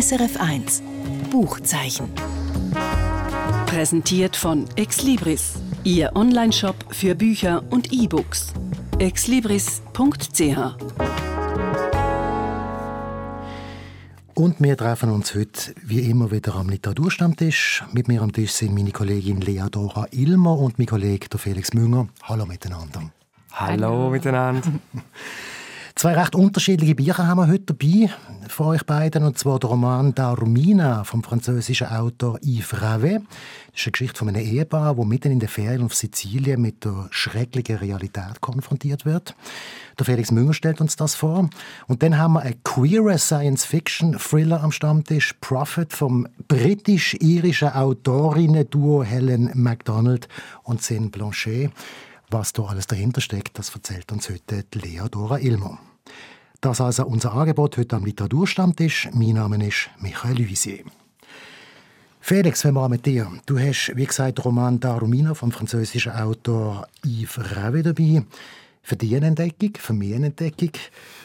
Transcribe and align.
SRF 0.00 0.40
1 0.40 0.82
Buchzeichen. 1.30 2.08
Präsentiert 3.66 4.34
von 4.34 4.64
Exlibris, 4.76 5.56
Ihr 5.84 6.12
Onlineshop 6.14 6.76
für 6.88 7.14
Bücher 7.14 7.62
und 7.68 7.92
E-Books. 7.92 8.54
exlibris.ch 8.98 9.82
Und 14.34 14.60
wir 14.60 14.76
treffen 14.78 15.10
uns 15.10 15.34
heute 15.34 15.74
wie 15.84 16.08
immer 16.08 16.30
wieder 16.30 16.54
am 16.54 16.70
Literaturstammtisch. 16.70 17.84
Mit 17.92 18.08
mir 18.08 18.22
am 18.22 18.32
Tisch 18.32 18.52
sind 18.52 18.72
meine 18.72 18.92
Kollegin 18.92 19.42
Lea 19.42 19.66
Dora 19.70 20.06
Ilmer 20.12 20.56
und 20.58 20.78
mein 20.78 20.86
Kollege 20.86 21.26
Felix 21.36 21.74
Münger. 21.74 22.08
Hallo 22.22 22.46
miteinander. 22.46 23.02
Hallo 23.52 24.08
miteinander. 24.08 24.72
Zwei 26.00 26.14
recht 26.14 26.34
unterschiedliche 26.34 26.94
Bücher 26.94 27.26
haben 27.26 27.40
wir 27.40 27.48
heute 27.48 27.74
dabei 27.74 28.08
für 28.48 28.64
euch 28.64 28.86
beiden. 28.86 29.22
Und 29.22 29.36
zwar 29.36 29.58
der 29.58 29.68
Roman 29.68 30.14
«Da 30.14 30.32
Romina» 30.32 31.04
vom 31.04 31.22
französischen 31.22 31.88
Autor 31.88 32.38
Yves 32.42 32.80
Ravet. 32.80 33.20
Das 33.72 33.80
ist 33.80 33.86
eine 33.86 33.92
Geschichte 33.92 34.16
von 34.18 34.28
einem 34.30 34.40
Ehepaar, 34.42 34.94
das 34.94 35.04
mitten 35.04 35.30
in 35.30 35.40
der 35.40 35.50
Ferien 35.50 35.84
auf 35.84 35.94
Sizilien 35.94 36.62
mit 36.62 36.86
der 36.86 37.08
schrecklichen 37.10 37.76
Realität 37.76 38.40
konfrontiert 38.40 39.04
wird. 39.04 39.34
Der 39.98 40.06
Felix 40.06 40.30
Münger 40.30 40.54
stellt 40.54 40.80
uns 40.80 40.96
das 40.96 41.16
vor. 41.16 41.50
Und 41.86 42.02
dann 42.02 42.16
haben 42.16 42.32
wir 42.32 42.40
einen 42.40 42.64
queeren 42.64 43.18
Science-Fiction-Thriller 43.18 44.64
am 44.64 44.72
Stammtisch, 44.72 45.34
«Prophet» 45.42 45.92
vom 45.92 46.26
britisch-irischen 46.48 47.74
Autorinnen-Duo 47.74 49.02
Helen 49.02 49.50
MacDonald 49.52 50.30
und 50.62 50.80
Céline 50.80 51.10
Blanchet. 51.10 51.70
Was 52.30 52.54
da 52.54 52.62
alles 52.62 52.86
dahinter 52.86 53.20
steckt, 53.20 53.58
das 53.58 53.74
erzählt 53.74 54.10
uns 54.12 54.30
heute 54.30 54.64
Lea 54.72 55.02
Dora 55.10 55.38
Ilmer. 55.38 55.78
Das 56.60 56.78
also 56.82 57.06
unser 57.06 57.32
Angebot 57.32 57.78
heute 57.78 57.96
am 57.96 58.04
Literaturstammtisch. 58.04 59.08
Mein 59.14 59.30
Name 59.30 59.66
ist 59.66 59.88
Michael 59.98 60.42
Luisier. 60.42 60.84
Felix, 62.20 62.66
wir 62.66 62.88
mit 62.90 63.06
dir. 63.06 63.32
Du 63.46 63.58
hast, 63.58 63.92
wie 63.96 64.04
gesagt, 64.04 64.36
den 64.36 64.42
Roman 64.42 64.78
«Darumina» 64.78 65.32
vom 65.32 65.52
französischen 65.52 66.12
Autor 66.12 66.86
Yves 67.02 67.56
Ravet 67.56 67.86
dabei. 67.86 68.26
Für 68.82 68.96
dich 68.96 69.16
eine 69.16 69.28
Entdeckung, 69.28 69.70
für 69.78 69.94
mich 69.94 70.14
eine 70.14 70.26
Entdeckung. 70.26 70.72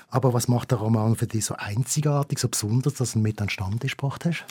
Aber 0.10 0.34
was 0.34 0.48
macht 0.48 0.72
der 0.72 0.78
Roman 0.78 1.18
für 1.18 1.28
dich 1.28 1.44
so 1.44 1.56
einzigartig, 1.56 2.40
so 2.40 2.48
besonders, 2.48 2.94
dass 2.94 3.12
du 3.12 3.20
ihn 3.20 3.24
mit 3.24 3.42
an 3.42 3.48
den 3.48 3.50
Stammtisch 3.52 3.98
gebracht 3.98 4.24
hast? 4.24 4.46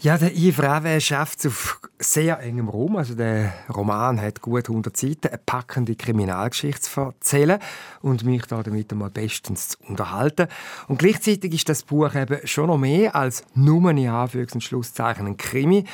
Ja, 0.00 0.16
der 0.16 0.30
Yves 0.32 0.62
Ravet 0.62 1.02
schafft 1.02 1.40
es 1.40 1.46
auf 1.46 1.80
sehr 1.98 2.38
engem 2.40 2.68
Raum. 2.68 2.96
Also 2.96 3.14
der 3.14 3.52
Roman 3.68 4.20
hat 4.20 4.40
gut 4.40 4.68
100 4.68 4.96
Seiten, 4.96 5.26
eine 5.26 5.38
packende 5.44 5.96
Kriminalgeschichte 5.96 6.82
zu 6.82 7.00
erzählen 7.00 7.58
und 8.00 8.24
mich 8.24 8.42
da 8.46 8.62
damit 8.62 8.92
einmal 8.92 9.10
bestens 9.10 9.70
zu 9.70 9.78
unterhalten. 9.88 10.46
Und 10.86 10.98
gleichzeitig 10.98 11.52
ist 11.52 11.68
das 11.68 11.82
Buch 11.82 12.14
eben 12.14 12.38
schon 12.44 12.68
noch 12.68 12.78
mehr 12.78 13.16
als 13.16 13.42
nur 13.54 13.90
in 13.90 13.98
Anführungs- 13.98 14.54
und 14.54 14.62
Schlusszeichen 14.62 15.26
ein 15.26 15.36
Krimi, 15.36 15.84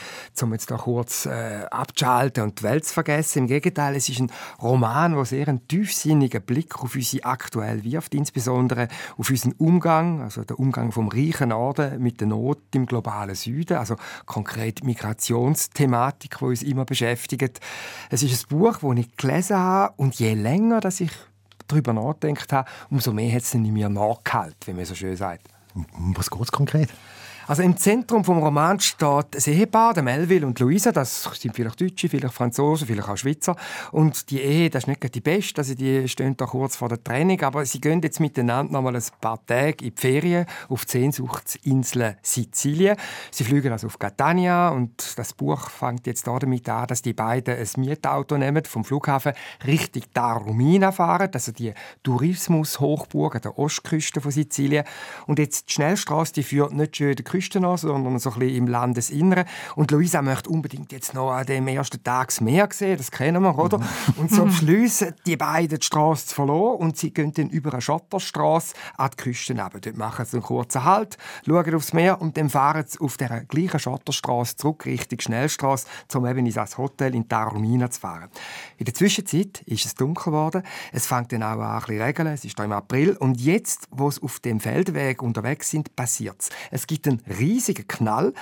um 0.43 0.53
jetzt 0.53 0.71
da 0.71 0.77
kurz 0.77 1.25
äh, 1.25 1.65
abzuschalten 1.71 2.45
und 2.45 2.61
die 2.61 2.65
Welt 2.65 2.85
zu 2.85 2.93
vergessen. 2.93 3.39
Im 3.41 3.47
Gegenteil, 3.47 3.97
es 3.97 4.09
ist 4.11 4.21
ein 4.21 4.31
Roman, 4.61 5.15
der 5.15 5.25
sehr 5.25 5.49
einen 5.49 5.67
tiefsinnigen 5.67 6.43
Blick 6.43 6.79
auf 6.83 6.95
unsere 6.95 7.25
aktuell 7.25 7.85
wirft, 7.85 8.15
insbesondere 8.15 8.89
auf 9.17 9.31
unseren 9.31 9.53
Umgang, 9.53 10.21
also 10.21 10.45
der 10.45 10.59
Umgang 10.59 10.93
vom 10.93 11.09
reichen 11.09 11.49
Norden 11.49 12.03
mit 12.03 12.21
der 12.21 12.27
Not 12.27 12.59
im 12.75 12.85
globalen 12.85 13.35
Süden, 13.35 13.79
also 13.79 13.94
konkret 14.27 14.85
Migrationsthematik, 14.85 16.39
die 16.39 16.45
uns 16.45 16.63
immer 16.63 16.85
beschäftigt. 16.85 17.61
Es 18.11 18.23
ist 18.23 18.45
ein 18.45 18.59
Buch, 18.59 18.79
das 18.79 18.99
ich 18.99 19.17
gelesen 19.17 19.57
habe 19.57 19.95
und 19.97 20.15
je 20.17 20.35
länger 20.35 20.81
dass 20.81 21.01
ich 21.01 21.11
darüber 21.67 21.93
nachgedacht 21.93 22.53
habe, 22.53 22.71
umso 22.91 23.13
mehr 23.13 23.33
hat 23.35 23.43
es 23.43 23.55
in 23.55 23.73
mir 23.73 23.89
nachgehalten, 23.89 24.57
wie 24.67 24.73
man 24.73 24.85
so 24.85 24.95
schön 24.95 25.17
sagt. 25.17 25.49
Was 26.15 26.31
geht 26.31 26.43
es 26.43 26.53
konkret? 26.53 26.91
Also 27.47 27.63
im 27.63 27.77
Zentrum 27.77 28.25
vom 28.25 28.39
Roman 28.39 28.81
steht 28.81 29.37
ein 29.37 29.53
Ehepaar, 29.53 29.93
der 29.95 30.03
Melville 30.03 30.47
und 30.47 30.59
Luisa. 30.61 30.93
Das 30.93 31.29
sind 31.35 31.55
vielleicht 31.55 31.81
Deutsche, 31.81 32.09
vielleicht 32.09 32.35
Franzosen, 32.35 32.87
vielleicht 32.87 33.09
auch 33.09 33.17
Schweizer. 33.17 33.57
Und 33.93 34.31
die 34.31 34.41
Ehe, 34.41 34.71
das 34.71 34.85
ist 34.85 34.87
nicht 34.89 35.15
die 35.15 35.21
beste. 35.21 35.61
Also 35.61 35.75
die 35.75 36.09
stehen 36.09 36.37
da 36.37 36.47
kurz 36.47 36.77
vor 36.77 36.89
der 36.89 37.03
Trennung. 37.03 37.41
Aber 37.43 37.67
sie 37.67 37.81
gehen 37.81 38.01
jetzt 38.03 38.21
miteinander 38.21 38.73
noch 38.73 38.83
mal 38.83 38.97
ein 38.97 39.03
paar 39.21 39.45
Tage 39.45 39.85
in 39.85 39.95
die 39.95 40.01
Ferien 40.01 40.47
auf 40.69 40.85
die 40.85 40.93
Sehnsuchtsinsel 40.93 42.17
Sizilien. 42.23 42.97
Sie 43.31 43.45
fliegen 43.45 43.73
also 43.73 43.89
auf 43.89 43.99
Catania 43.99 44.71
und 44.71 45.19
das 45.19 45.33
Buch 45.33 45.69
fängt 45.69 46.07
jetzt 46.07 46.27
damit 46.27 46.69
an, 46.69 46.87
dass 46.87 47.03
die 47.03 47.13
beiden 47.13 47.57
ein 47.57 47.69
Mietauto 47.77 48.39
nehmen 48.39 48.65
vom 48.65 48.85
Flughafen 48.85 49.33
Richtung 49.67 50.03
Taormina 50.13 50.93
fahren, 50.93 51.31
also 51.33 51.53
die 51.53 51.75
Tourismushochburg 52.03 53.37
an 53.37 53.43
der 53.43 53.59
Ostküste 53.59 54.21
von 54.21 54.31
Sizilien. 54.31 54.85
Und 55.27 55.39
jetzt 55.39 55.69
die 55.69 55.75
Schnellstraße, 55.75 56.33
die 56.33 56.43
führt 56.43 56.73
nicht 56.73 56.97
schön 56.97 57.15
Küste 57.35 57.59
an, 57.67 57.77
sondern 57.77 58.19
so 58.19 58.31
ein 58.31 58.39
bisschen 58.39 58.57
im 58.57 58.67
Landesinneren. 58.69 59.45
Und 59.75 59.91
Luisa 59.91 60.23
möchte 60.23 60.51
unbedingt 60.51 60.93
jetzt 60.93 61.15
noch 61.15 61.33
an 61.33 61.47
dem 61.47 61.67
ersten 61.67 62.03
Tag 62.03 62.29
das 62.29 62.41
Meer 62.41 62.69
sehen, 62.71 62.97
das 62.97 63.11
kennen 63.11 63.43
wir, 63.43 63.59
oder? 63.59 63.81
Und 64.17 64.31
so 64.31 64.45
beschließen 64.45 65.15
die 65.27 65.37
beiden 65.37 65.79
die 65.79 65.85
Straße 65.85 66.29
zu 66.29 66.35
verlassen 66.35 66.77
und 66.79 66.97
sie 66.97 67.13
gehen 67.13 67.33
dann 67.33 67.49
über 67.51 67.73
eine 67.73 67.83
Schotterstraße 67.83 68.75
an 68.97 69.11
die 69.11 69.23
Küste 69.23 69.55
neben. 69.55 69.81
Dort 69.81 69.97
machen 69.97 70.25
sie 70.25 70.37
einen 70.37 70.45
kurzen 70.45 70.85
Halt, 70.85 71.19
schauen 71.45 71.75
aufs 71.75 71.93
Meer 71.93 72.21
und 72.21 72.37
dann 72.37 72.51
fahren 72.51 72.85
sie 72.87 73.01
auf 73.01 73.17
der 73.17 73.45
gleichen 73.45 73.81
Schotterstraße 73.81 74.57
zurück 74.57 74.87
Richtung 74.87 75.21
Schnellstraße, 75.21 75.87
um 76.15 76.27
eben 76.27 76.47
in 76.47 76.53
das 76.53 76.79
Hotel 76.79 77.15
in 77.15 77.29
Taormina 77.29 77.91
zu 77.91 78.01
fahren. 78.01 78.31
In 78.77 78.85
der 78.85 78.95
Zwischenzeit 78.95 79.63
ist 79.67 79.87
es 79.87 79.95
dunkel 79.95 80.33
geworden. 80.33 80.63
Es 80.93 81.07
fängt 81.07 81.33
dann 81.33 81.43
auch 81.43 81.59
an, 81.59 81.61
ein 81.61 81.81
bisschen 81.81 82.03
regeln. 82.03 82.29
Es 82.29 82.45
ist 82.45 82.59
im 82.61 82.73
April. 82.73 83.17
Und 83.17 83.41
jetzt, 83.41 83.89
wo 83.91 84.11
sie 84.11 84.23
auf 84.23 84.41
dem 84.41 84.61
Feldweg 84.61 85.23
unterwegs 85.23 85.71
sind, 85.71 85.97
passiert 85.97 86.37
es. 86.39 86.51
Es 86.71 86.87
gibt 86.87 87.09
einen 87.09 87.24
riesigen 87.27 87.87
Knall 87.89 88.35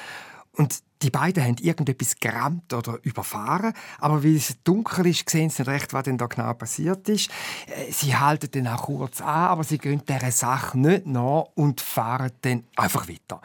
und 0.53 0.82
die 1.03 1.10
beiden 1.10 1.43
haben 1.43 1.56
irgendetwas 1.60 2.16
gerammt 2.20 2.72
oder 2.72 2.98
überfahren, 3.03 3.72
aber 3.98 4.22
weil 4.22 4.37
es 4.37 4.56
dunkel 4.62 5.06
ist, 5.06 5.28
sehen 5.28 5.50
sie 5.50 5.62
nicht 5.62 5.69
recht, 5.69 5.93
was 5.93 6.04
denn 6.04 6.16
da 6.16 6.26
genau 6.26 6.53
passiert 6.54 7.09
ist. 7.09 7.28
Äh, 7.66 7.91
sie 7.91 8.15
halten 8.15 8.48
dann 8.53 8.69
auch 8.69 8.84
kurz 8.84 9.21
an, 9.21 9.48
aber 9.48 9.65
sie 9.65 9.78
gehen 9.78 10.03
dieser 10.09 10.31
Sache 10.31 10.78
nicht 10.78 11.06
nach 11.06 11.47
und 11.54 11.81
fahren 11.81 12.31
dann 12.42 12.65
einfach 12.76 13.09
weiter. 13.09 13.41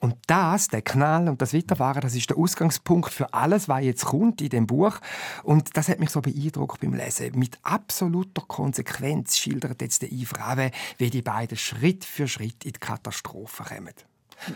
Und 0.00 0.16
das, 0.26 0.68
der 0.68 0.82
Knall 0.82 1.28
und 1.28 1.40
das 1.40 1.54
Weiterfahren, 1.54 2.02
das 2.02 2.14
ist 2.14 2.28
der 2.28 2.36
Ausgangspunkt 2.36 3.10
für 3.10 3.32
alles, 3.32 3.68
was 3.68 3.84
jetzt 3.84 4.04
kommt 4.04 4.42
in 4.42 4.50
dem 4.50 4.66
Buch. 4.66 4.98
Und 5.44 5.76
das 5.76 5.88
hat 5.88 6.00
mich 6.00 6.10
so 6.10 6.20
beeindruckt 6.20 6.80
beim 6.80 6.92
Lesen. 6.92 7.38
Mit 7.38 7.58
absoluter 7.62 8.42
Konsequenz 8.46 9.38
schildert 9.38 9.80
jetzt 9.80 10.02
der 10.02 10.12
Yves 10.12 10.38
Rave, 10.38 10.72
wie 10.98 11.08
die 11.08 11.22
beiden 11.22 11.56
Schritt 11.56 12.04
für 12.04 12.28
Schritt 12.28 12.64
in 12.64 12.72
die 12.72 12.80
Katastrophe 12.80 13.64
kommen. 13.64 13.94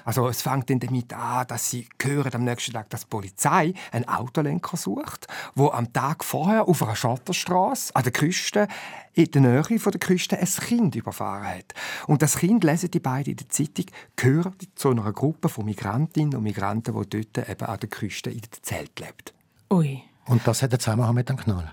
Also 0.04 0.28
es 0.28 0.42
fängt 0.42 0.70
dann 0.70 0.80
damit 0.80 1.12
an, 1.12 1.46
dass 1.46 1.70
sie 1.70 1.88
hören 2.00 2.32
am 2.34 2.44
nächsten 2.44 2.72
Tag, 2.72 2.90
dass 2.90 3.02
die 3.02 3.08
Polizei 3.08 3.74
einen 3.90 4.08
Autolenker 4.08 4.76
sucht, 4.76 5.26
wo 5.54 5.70
am 5.70 5.92
Tag 5.92 6.24
vorher 6.24 6.68
auf 6.68 6.82
einer 6.82 6.96
Schotterstraße 6.96 7.94
an 7.94 8.02
der 8.02 8.12
Küste 8.12 8.68
in 9.14 9.30
der 9.30 9.42
Nähe 9.42 9.78
von 9.78 9.92
der 9.92 10.00
Küste 10.00 10.38
ein 10.38 10.46
Kind 10.46 10.94
überfahren 10.94 11.46
hat. 11.46 11.74
Und 12.06 12.22
das 12.22 12.38
Kind 12.38 12.64
lesen 12.64 12.90
die 12.90 13.00
beiden 13.00 13.32
in 13.32 13.36
der 13.36 13.48
Zeitung, 13.48 13.86
gehört 14.16 14.68
zu 14.74 14.90
einer 14.90 15.12
Gruppe 15.12 15.48
von 15.48 15.64
Migrantinnen 15.64 16.36
und 16.36 16.42
Migranten, 16.44 16.94
die 16.94 17.22
dort 17.22 17.48
eben 17.48 17.66
an 17.66 17.78
der 17.78 17.88
Küste 17.88 18.30
in 18.30 18.40
der 18.40 18.62
Zelt 18.62 18.98
lebt. 19.00 19.34
Ui. 19.70 20.02
Und 20.26 20.46
das 20.46 20.62
hat 20.62 20.72
einen 20.72 20.80
Zusammenhang 20.80 21.14
mit 21.14 21.28
dem 21.28 21.36
Knall? 21.36 21.72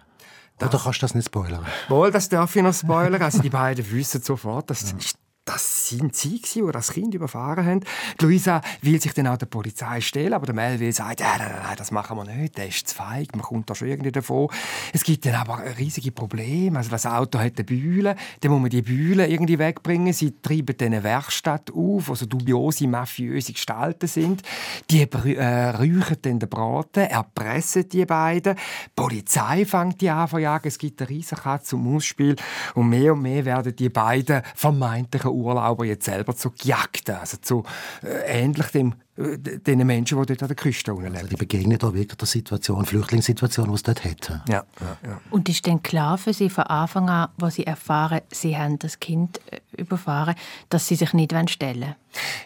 Oder 0.61 0.77
kannst 0.77 1.01
du 1.01 1.05
das 1.05 1.15
nicht 1.15 1.27
spoilern? 1.27 1.65
Wohl, 1.87 2.11
das 2.11 2.27
darf 2.27 2.53
ich 2.55 2.61
noch 2.61 2.73
spoilern. 2.73 3.21
Also 3.21 3.41
die 3.41 3.49
beiden 3.49 3.89
wissen 3.91 4.21
sofort, 4.21 4.69
das 4.69 4.91
ist 4.91 5.17
das 5.49 5.89
sind 5.89 6.15
sie, 6.15 6.39
die 6.39 6.61
das 6.71 6.93
Kind 6.93 7.15
überfahren 7.15 7.65
haben. 7.65 7.79
Luisa 8.21 8.61
will 8.83 9.01
sich 9.01 9.13
dann 9.13 9.25
auch 9.25 9.37
der 9.37 9.47
Polizei 9.47 9.99
stellen, 9.99 10.33
aber 10.33 10.45
der 10.45 10.53
Melville 10.53 10.93
sagt, 10.93 11.21
ja, 11.21 11.37
nein, 11.39 11.51
nein, 11.63 11.75
das 11.75 11.89
machen 11.89 12.17
wir 12.17 12.25
nicht, 12.25 12.55
der 12.55 12.67
ist 12.67 12.87
zu 12.87 12.95
feig, 12.95 13.35
man 13.35 13.41
kommt 13.41 13.67
da 13.67 13.73
schon 13.73 13.87
irgendwie 13.87 14.11
davon. 14.11 14.49
Es 14.93 15.03
gibt 15.03 15.25
dann 15.25 15.33
aber 15.33 15.63
riesige 15.79 16.11
Probleme. 16.11 16.77
Also 16.77 16.91
das 16.91 17.07
Auto 17.07 17.39
hat 17.39 17.53
eine 17.55 17.63
Bühle, 17.63 18.15
dann 18.41 18.51
muss 18.51 18.61
man 18.61 18.69
die 18.69 18.83
Bühle 18.83 19.27
irgendwie 19.27 19.57
wegbringen. 19.57 20.13
Sie 20.13 20.39
treiben 20.39 20.75
dann 20.77 20.93
eine 20.93 21.03
Werkstatt 21.03 21.71
auf, 21.71 22.09
wo 22.09 22.13
so 22.13 22.27
dubiose, 22.27 22.87
mafiöse 22.87 23.53
Gestalten 23.53 24.07
sind. 24.07 24.43
Die 24.91 25.01
äh, 25.01 25.69
räuchen 25.69 26.17
dann 26.21 26.39
den 26.39 26.49
Braten, 26.49 27.07
erpressen 27.07 27.89
die 27.89 28.05
beiden. 28.05 28.55
Die 28.55 28.91
Polizei 28.95 29.65
fängt 29.65 29.99
die 30.01 30.11
an 30.11 30.29
zu 30.29 30.37
jagen. 30.37 30.67
Es 30.67 30.77
gibt 30.77 31.01
eine 31.01 31.09
riesige 31.09 31.41
Katz- 31.41 31.73
und 31.73 31.91
Mausspiel 31.91 32.35
und 32.75 32.89
mehr 32.89 33.13
und 33.13 33.23
mehr 33.23 33.45
werden 33.45 33.75
die 33.75 33.89
beiden 33.89 34.43
vermeintlichen 34.53 35.38
Urlauber 35.39 35.85
jetzt 35.85 36.05
selber 36.05 36.35
zu 36.35 36.51
Gejagten, 36.51 37.15
also 37.15 37.37
zu 37.37 37.63
äh, 38.03 38.43
ähnlich 38.43 38.67
dem 38.67 38.93
äh, 39.19 39.37
den 39.37 39.85
Menschen, 39.85 40.19
die 40.19 40.25
dort 40.25 40.41
an 40.41 40.47
der 40.47 40.55
Küste 40.55 40.91
leben. 40.91 41.15
Also 41.15 41.27
die 41.27 41.35
begegnen 41.35 41.77
da 41.77 41.93
wirklich 41.93 42.17
der 42.17 42.27
Situation, 42.27 42.85
Flüchtlingssituation, 42.85 43.67
die 43.67 43.75
es 43.75 43.83
dort 43.83 44.03
hat. 44.05 44.29
Ja, 44.47 44.63
ja, 44.79 44.97
ja. 45.03 45.21
Und 45.29 45.49
ist 45.49 45.65
denn 45.65 45.83
klar 45.83 46.17
für 46.17 46.33
Sie 46.33 46.49
von 46.49 46.65
Anfang 46.65 47.09
an, 47.09 47.29
was 47.37 47.55
Sie 47.55 47.65
erfahren, 47.65 48.21
Sie 48.31 48.57
haben 48.57 48.79
das 48.79 48.99
Kind 48.99 49.39
äh, 49.51 49.59
überfahren, 49.79 50.35
dass 50.69 50.87
sie 50.87 50.95
sich 50.95 51.13
nicht 51.13 51.33
stellen 51.49 51.81
wollen. 51.81 51.95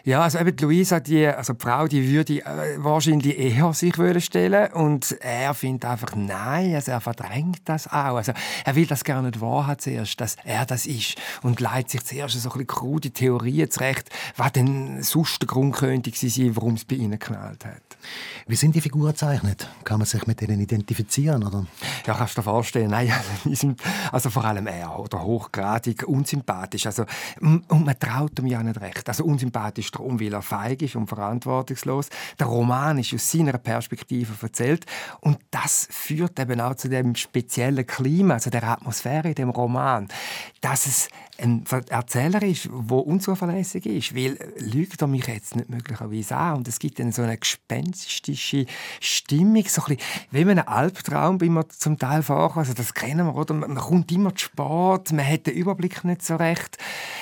Ja, 0.04 0.22
also 0.22 0.38
eben 0.38 0.56
Luisa, 0.58 1.00
die, 1.00 1.26
also 1.26 1.54
die 1.54 1.62
Frau, 1.62 1.88
die 1.88 2.10
würde 2.10 2.40
äh, 2.40 2.76
wahrscheinlich 2.76 3.38
eher 3.38 3.72
sich 3.72 3.94
stellen 4.24 4.72
und 4.72 5.12
er 5.20 5.54
findet 5.54 5.86
einfach 5.86 6.14
nein, 6.14 6.74
also 6.74 6.92
er 6.92 7.00
verdrängt 7.00 7.62
das 7.64 7.86
auch. 7.86 8.16
Also 8.16 8.32
er 8.64 8.74
will 8.74 8.86
das 8.86 9.04
gerne 9.04 9.28
nicht 9.28 9.40
wahrhaben 9.40 9.78
zuerst, 9.78 10.20
dass 10.20 10.36
er 10.44 10.66
das 10.66 10.84
ist 10.84 11.16
und 11.42 11.60
leitet 11.60 11.90
sich 11.90 12.04
zuerst 12.04 12.34
so 12.34 12.48
ein 12.48 12.52
bisschen 12.52 12.66
krude 12.66 13.10
Theorien 13.10 13.70
zurecht, 13.70 14.10
was 14.36 14.52
denn 14.52 15.02
sonst 15.02 15.40
der 15.40 15.46
Grund 15.46 15.74
könnte 15.74 16.10
sein, 16.14 16.54
warum 16.56 16.74
es 16.74 16.84
bei 16.84 16.96
ihnen 16.96 17.18
geknallt 17.18 17.64
hat. 17.64 17.82
Wie 18.46 18.56
sind 18.56 18.74
die 18.74 18.80
Figuren 18.80 19.12
gezeichnet? 19.12 19.68
Kann 19.84 19.98
man 19.98 20.06
sich 20.06 20.26
mit 20.26 20.40
denen 20.40 20.60
identifizieren, 20.60 21.44
oder? 21.44 21.66
Ja, 22.06 22.14
kannst 22.14 22.36
du 22.36 22.42
dir 22.42 22.44
vorstellen. 22.44 22.90
Nein, 22.90 23.10
also, 23.10 23.30
die 23.48 23.54
sind, 23.54 23.80
also 24.12 24.28
vor 24.28 24.44
allem 24.44 24.66
er, 24.66 24.98
oder 24.98 25.22
hochgradig 25.22 26.06
unsympathisch. 26.06 26.86
Also, 26.86 27.06
und 27.40 27.84
man 27.84 27.98
traut 27.98 28.38
ihm 28.38 28.46
ja 28.46 28.62
nicht 28.62 28.80
recht. 28.80 29.08
Also 29.08 29.24
unsympathisch 29.24 29.90
darum, 29.90 30.20
weil 30.20 30.32
er 30.32 30.42
feig 30.42 30.82
ist 30.82 30.96
und 30.96 31.06
verantwortungslos. 31.06 32.08
Der 32.38 32.46
Roman 32.46 32.98
ist 32.98 33.14
aus 33.14 33.30
seiner 33.30 33.58
Perspektive 33.58 34.32
erzählt 34.40 34.84
und 35.20 35.38
das 35.50 35.88
führt 35.90 36.38
eben 36.38 36.60
auch 36.60 36.74
zu 36.74 36.88
dem 36.88 37.14
speziellen 37.14 37.86
Klima, 37.86 38.34
also 38.34 38.50
der 38.50 38.64
Atmosphäre 38.64 39.28
in 39.28 39.34
dem 39.34 39.50
Roman, 39.50 40.08
dass 40.60 40.86
es 40.86 41.08
ein 41.38 41.64
Erzähler 41.88 42.42
ist, 42.42 42.66
der 42.66 42.96
unzuverlässig 42.96 43.86
ist, 43.86 44.14
weil 44.14 44.38
lügt 44.58 45.02
er 45.02 45.08
mich 45.08 45.26
jetzt 45.26 45.56
nicht 45.56 45.68
möglicherweise 45.68 46.36
an 46.36 46.58
und 46.58 46.68
es 46.68 46.78
gibt 46.78 46.98
dann 46.98 47.12
so 47.12 47.22
eine 47.22 47.36
gespenstische 47.36 48.66
Stimmung, 49.00 49.64
so 49.66 49.82
ein 49.82 49.96
bisschen 49.96 50.02
wie 50.30 50.50
ein 50.50 50.58
Albtraum, 50.60 51.40
wie 51.40 51.48
man 51.48 51.64
zum 51.70 51.98
Teil 51.98 52.22
vorkommt, 52.22 52.68
also 52.68 52.74
das 52.74 52.94
kennen 52.94 53.26
wir, 53.26 53.34
oder? 53.34 53.54
Man 53.54 53.74
kommt 53.76 54.12
immer 54.12 54.34
zu 54.34 54.44
spät, 54.44 55.12
man 55.12 55.26
hat 55.26 55.46
den 55.46 55.54
Überblick 55.54 56.04
nicht 56.04 56.22
so 56.22 56.36
recht. 56.36 56.78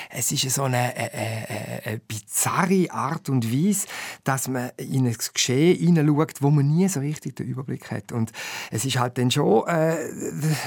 Es 0.09 0.31
ist 0.31 0.49
so 0.49 0.63
eine, 0.63 0.77
eine, 0.77 1.13
eine, 1.13 1.81
eine 1.85 1.99
bizarre 1.99 2.91
Art 2.91 3.29
und 3.29 3.51
Weise, 3.51 3.87
dass 4.23 4.47
man 4.47 4.71
in 4.77 5.07
ein 5.07 5.15
Geschehen 5.33 5.77
hineinschaut, 5.77 6.41
wo 6.41 6.51
man 6.51 6.67
nie 6.67 6.87
so 6.87 6.99
richtig 6.99 7.37
den 7.37 7.47
Überblick 7.47 7.89
hat. 7.89 8.11
Und 8.11 8.31
es 8.69 8.85
ist 8.85 8.99
halt 8.99 9.17
dann 9.17 9.31
schon 9.31 9.67
äh, 9.67 9.95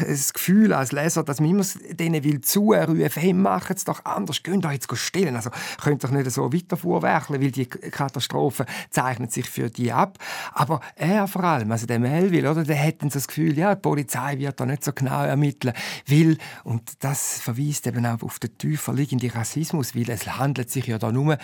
das 0.06 0.32
Gefühl 0.32 0.72
als 0.72 0.92
Leser, 0.92 1.22
dass 1.22 1.40
man 1.40 1.50
immer 1.50 1.64
denen 1.90 2.24
will 2.24 2.40
zurufen, 2.40 2.96
hey, 3.14 3.35
macht 3.42 3.70
es 3.70 3.84
doch 3.84 4.04
anders, 4.04 4.42
geht 4.42 4.64
doch 4.64 4.70
jetzt 4.70 4.94
stellen. 4.96 5.36
Also 5.36 5.50
könnt 5.82 6.02
doch 6.04 6.10
nicht 6.10 6.30
so 6.30 6.52
weiter 6.52 6.76
vorwerken, 6.76 7.40
weil 7.40 7.50
die 7.50 7.66
Katastrophe 7.66 8.66
zeichnet 8.90 9.32
sich 9.32 9.48
für 9.48 9.70
die 9.70 9.92
ab. 9.92 10.18
Aber 10.52 10.80
er 10.94 11.28
vor 11.28 11.44
allem, 11.44 11.70
also 11.70 11.86
der 11.86 11.98
Melville, 11.98 12.50
oder, 12.50 12.64
der 12.64 12.82
hat 12.82 12.96
das 13.00 13.28
Gefühl, 13.28 13.56
ja, 13.58 13.74
die 13.74 13.80
Polizei 13.80 14.38
wird 14.38 14.60
da 14.60 14.66
nicht 14.66 14.84
so 14.84 14.92
genau 14.92 15.24
ermitteln, 15.24 15.74
weil, 16.06 16.38
und 16.64 17.04
das 17.04 17.38
verweist 17.40 17.86
eben 17.86 18.04
auch 18.06 18.22
auf 18.22 18.38
den 18.38 18.56
tiefer 18.58 18.92
liegenden 18.92 19.30
Rassismus, 19.30 19.94
weil 19.94 20.10
es 20.10 20.26
handelt 20.26 20.70
sich 20.70 20.86
ja 20.86 20.98
da 20.98 21.12
nur 21.12 21.38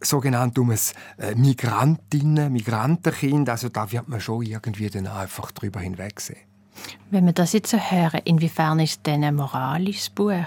sogenannt 0.00 0.58
um 0.58 0.70
ein 0.70 0.78
äh, 1.18 1.34
Migrantinnen, 1.34 2.52
Migrantenkind, 2.52 3.48
also 3.48 3.68
da 3.68 3.90
wird 3.92 4.08
man 4.08 4.20
schon 4.20 4.42
irgendwie 4.42 4.88
dann 4.88 5.06
einfach 5.06 5.50
drüber 5.50 5.80
hinwegsehen. 5.80 6.40
Wenn 7.10 7.26
wir 7.26 7.32
das 7.32 7.52
jetzt 7.52 7.70
so 7.70 7.78
hören, 7.78 8.20
inwiefern 8.24 8.78
ist 8.80 9.06
denn 9.06 9.24
ein 9.24 9.34
moralisches 9.34 10.10
Buch? 10.10 10.46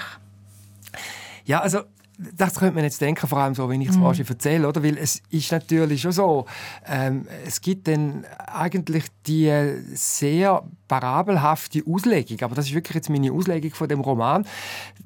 Ja, 1.46 1.60
also 1.60 1.82
das 2.18 2.56
könnte 2.56 2.76
man 2.76 2.84
jetzt 2.84 3.02
denken, 3.02 3.28
vor 3.28 3.40
allem 3.40 3.56
so, 3.56 3.68
wenn 3.70 3.82
ich 3.82 3.90
es 3.90 3.98
mhm. 3.98 4.06
erzähle, 4.06 4.68
oder? 4.68 4.84
Weil 4.84 4.98
es 4.98 5.22
ist 5.30 5.52
natürlich 5.52 6.02
schon 6.02 6.12
so, 6.12 6.46
ähm, 6.88 7.28
es 7.46 7.60
gibt 7.62 7.88
dann 7.88 8.26
eigentlich 8.38 9.06
die 9.26 9.52
sehr 9.94 10.64
parabelhafte 10.88 11.82
Auslegung, 11.88 12.40
aber 12.42 12.56
das 12.56 12.68
ist 12.68 12.76
wirklich 12.76 12.96
jetzt 12.96 13.10
meine 13.10 13.32
Auslegung 13.32 13.72
von 13.72 13.90
dem 13.90 14.02
Roman, 14.02 14.46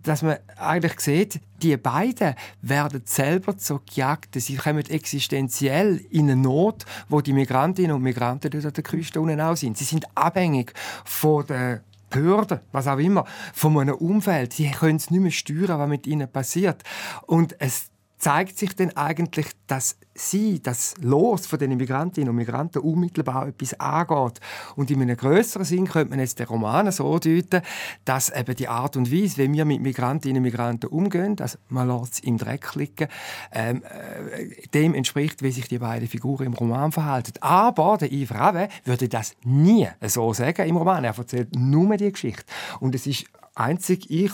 dass 0.03 0.21
man 0.21 0.37
eigentlich 0.57 0.99
sieht, 0.99 1.39
die 1.61 1.77
beiden 1.77 2.35
werden 2.61 3.01
selber 3.05 3.57
zur 3.57 3.81
Gejagten. 3.85 4.41
Sie 4.41 4.55
kommen 4.55 4.85
existenziell 4.85 5.97
in 6.09 6.29
eine 6.29 6.35
Not, 6.35 6.85
wo 7.09 7.21
die 7.21 7.33
Migrantinnen 7.33 7.95
und 7.95 8.03
Migranten 8.03 8.51
dort 8.51 8.65
an 8.65 8.73
der 8.73 8.83
Küste 8.83 9.21
unten 9.21 9.41
auch 9.41 9.55
sind. 9.55 9.77
Sie 9.77 9.85
sind 9.85 10.05
abhängig 10.15 10.73
von 11.03 11.45
der 11.47 11.81
Behörden, 12.09 12.59
was 12.71 12.87
auch 12.87 12.97
immer, 12.97 13.25
von 13.53 13.77
einem 13.77 13.95
Umfeld. 13.95 14.53
Sie 14.53 14.71
können 14.71 14.97
es 14.97 15.11
nicht 15.11 15.21
mehr 15.21 15.31
steuern, 15.31 15.79
was 15.79 15.89
mit 15.89 16.07
ihnen 16.07 16.31
passiert. 16.31 16.83
Und 17.25 17.55
es 17.59 17.91
zeigt 18.17 18.57
sich 18.57 18.75
dann 18.75 18.91
eigentlich, 18.97 19.47
dass 19.67 19.97
sie, 20.15 20.61
das 20.61 20.95
Los 21.01 21.45
von 21.45 21.59
den 21.59 21.77
Migrantinnen 21.77 22.29
und 22.29 22.35
Migranten 22.35 22.79
unmittelbar 22.79 23.47
etwas 23.47 23.79
angeht. 23.79 24.39
Und 24.75 24.89
in 24.89 25.01
einem 25.01 25.15
größeren 25.15 25.65
Sinn 25.65 25.87
könnte 25.87 26.09
man 26.09 26.19
jetzt 26.19 26.39
den 26.39 26.47
Roman 26.47 26.91
so 26.91 27.19
deuten, 27.19 27.61
dass 28.05 28.29
eben 28.29 28.55
die 28.55 28.67
Art 28.67 28.97
und 28.97 29.11
Weise, 29.11 29.37
wie 29.37 29.53
wir 29.53 29.65
mit 29.65 29.81
Migrantinnen 29.81 30.37
und 30.37 30.43
Migranten 30.43 30.87
umgehen, 30.87 31.35
dass 31.35 31.59
man 31.69 31.87
lässt 31.87 32.13
es 32.13 32.19
im 32.21 32.37
Dreck 32.37 32.73
liegen, 32.75 33.07
ähm, 33.51 33.83
äh, 33.83 34.67
dem 34.73 34.95
entspricht, 34.95 35.43
wie 35.43 35.51
sich 35.51 35.67
die 35.67 35.79
beiden 35.79 36.07
Figuren 36.07 36.47
im 36.47 36.53
Roman 36.53 36.91
verhalten. 36.91 37.33
Aber 37.41 37.97
der 37.97 38.11
Yves 38.11 38.33
Rave 38.33 38.69
würde 38.85 39.07
das 39.07 39.35
nie 39.43 39.87
so 40.05 40.33
sagen 40.33 40.67
im 40.67 40.77
Roman. 40.77 41.03
Er 41.03 41.15
erzählt 41.15 41.55
nur 41.55 41.95
die 41.97 42.11
Geschichte. 42.11 42.45
Und 42.79 42.95
es 42.95 43.05
ist 43.05 43.25
einzig 43.59 44.09
ich, 44.09 44.31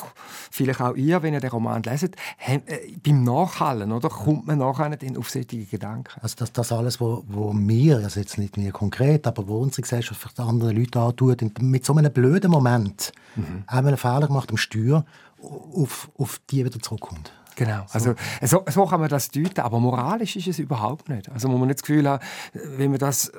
vielleicht 0.52 0.82
auch 0.82 0.96
ihr, 0.96 1.24
wenn 1.24 1.34
ihr 1.34 1.40
den 1.40 1.50
Roman 1.50 1.84
leset, 1.84 2.16
äh, 2.46 2.60
beim 3.04 3.24
Nachhallen, 3.24 3.92
oder, 3.92 4.10
kommt 4.10 4.48
man 4.48 4.60
nachher 4.60 4.96
dann 4.96 5.18
auf 5.18 5.30
solche 5.30 5.66
Gedanken. 5.66 6.20
Also 6.22 6.36
das, 6.38 6.52
das 6.52 6.72
alles, 6.72 7.00
wo, 7.00 7.24
wo 7.28 7.54
mir, 7.54 7.98
also 7.98 8.20
jetzt 8.20 8.38
nicht 8.38 8.58
mir 8.58 8.72
konkret, 8.72 9.26
aber 9.28 9.48
wo 9.48 9.60
unsere 9.60 9.82
Gesellschaft 9.82 10.20
vielleicht 10.22 10.40
andere 10.40 10.72
Leute 10.72 11.00
antut, 11.00 11.42
mit 11.62 11.86
so 11.86 11.96
einem 11.96 12.12
blöden 12.12 12.52
Moment 12.52 13.12
mhm. 13.36 13.64
einmal 13.68 13.94
einen 13.94 13.98
Fehler 13.98 14.28
gemacht 14.28 14.50
am 14.52 14.58
Steuer, 14.58 15.06
auf, 15.42 16.10
auf 16.18 16.40
die 16.50 16.66
wieder 16.66 16.80
zurückkommt. 16.80 17.34
Genau. 17.56 17.86
Also, 17.92 18.16
so, 18.42 18.64
so 18.68 18.86
kann 18.86 19.00
man 19.00 19.10
das 19.10 19.30
deuten, 19.30 19.62
aber 19.62 19.80
moralisch 19.80 20.36
ist 20.36 20.48
es 20.48 20.60
überhaupt 20.60 21.10
nicht. 21.10 21.30
Also 21.30 21.48
muss 21.48 21.60
man 21.60 21.68
nicht 21.68 21.80
das 21.80 21.84
Gefühl 21.84 22.08
haben, 22.10 22.24
wenn 22.54 22.92
man 22.92 23.00
das 23.00 23.30
äh, 23.30 23.38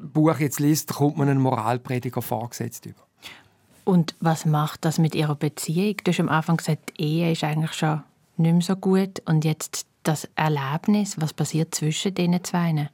Buch 0.00 0.38
jetzt 0.38 0.60
liest, 0.60 0.92
kommt 0.94 1.16
man 1.16 1.28
einen 1.28 1.40
Moralprediger 1.40 2.22
vorgesetzt 2.22 2.86
über. 2.86 3.02
Und 3.84 4.14
was 4.20 4.44
macht 4.44 4.84
das 4.84 4.98
mit 4.98 5.14
Ihrer 5.14 5.34
Beziehung? 5.34 5.96
Du 6.04 6.10
hast 6.10 6.20
am 6.20 6.28
Anfang 6.28 6.56
gesagt, 6.56 6.92
Ehe 6.98 7.32
ist 7.32 7.44
eigentlich 7.44 7.72
schon 7.72 8.02
nicht 8.36 8.52
mehr 8.52 8.62
so 8.62 8.76
gut. 8.76 9.22
Und 9.26 9.44
jetzt 9.44 9.86
das 10.02 10.28
Erlebnis, 10.36 11.20
was 11.20 11.32
passiert 11.32 11.74
zwischen 11.74 12.14
diesen 12.14 12.42
zwei? 12.44 12.88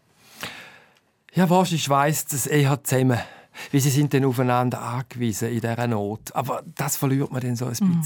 Ja, 1.34 1.50
wahrscheinlich 1.50 1.88
weiss 1.88 2.26
das 2.26 2.46
eher 2.46 2.82
zusammen. 2.82 3.18
Wie 3.70 3.80
sie 3.80 3.90
sind 3.90 4.14
dann 4.14 4.24
aufeinander 4.24 4.80
angewiesen 4.80 5.48
in 5.48 5.60
dieser 5.60 5.86
Not. 5.88 6.34
Aber 6.34 6.62
das 6.76 6.96
verliert 6.96 7.32
man 7.32 7.40
dann 7.40 7.56
so 7.56 7.66
ein 7.66 7.76
mhm. 7.80 8.02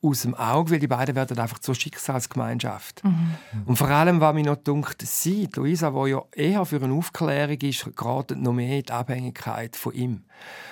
Aus 0.00 0.22
dem 0.22 0.34
Auge, 0.34 0.70
weil 0.70 0.78
die 0.78 0.86
beiden 0.86 1.16
werden 1.16 1.38
einfach 1.38 1.58
zur 1.58 1.74
Schicksalsgemeinschaft. 1.74 3.02
Mhm. 3.02 3.36
Und 3.66 3.76
vor 3.76 3.88
allem, 3.88 4.20
was 4.20 4.32
mich 4.32 4.46
noch 4.46 4.56
dunkt, 4.56 5.02
sie, 5.02 5.48
Luisa, 5.54 5.90
die 5.90 6.10
ja 6.10 6.22
eher 6.32 6.64
für 6.64 6.80
eine 6.80 6.94
Aufklärung 6.94 7.58
ist, 7.60 7.96
gerade 7.96 8.36
noch 8.36 8.52
mehr 8.52 8.78
in 8.78 8.84
die 8.84 8.92
Abhängigkeit 8.92 9.76
von 9.76 9.92
ihm. 9.92 10.22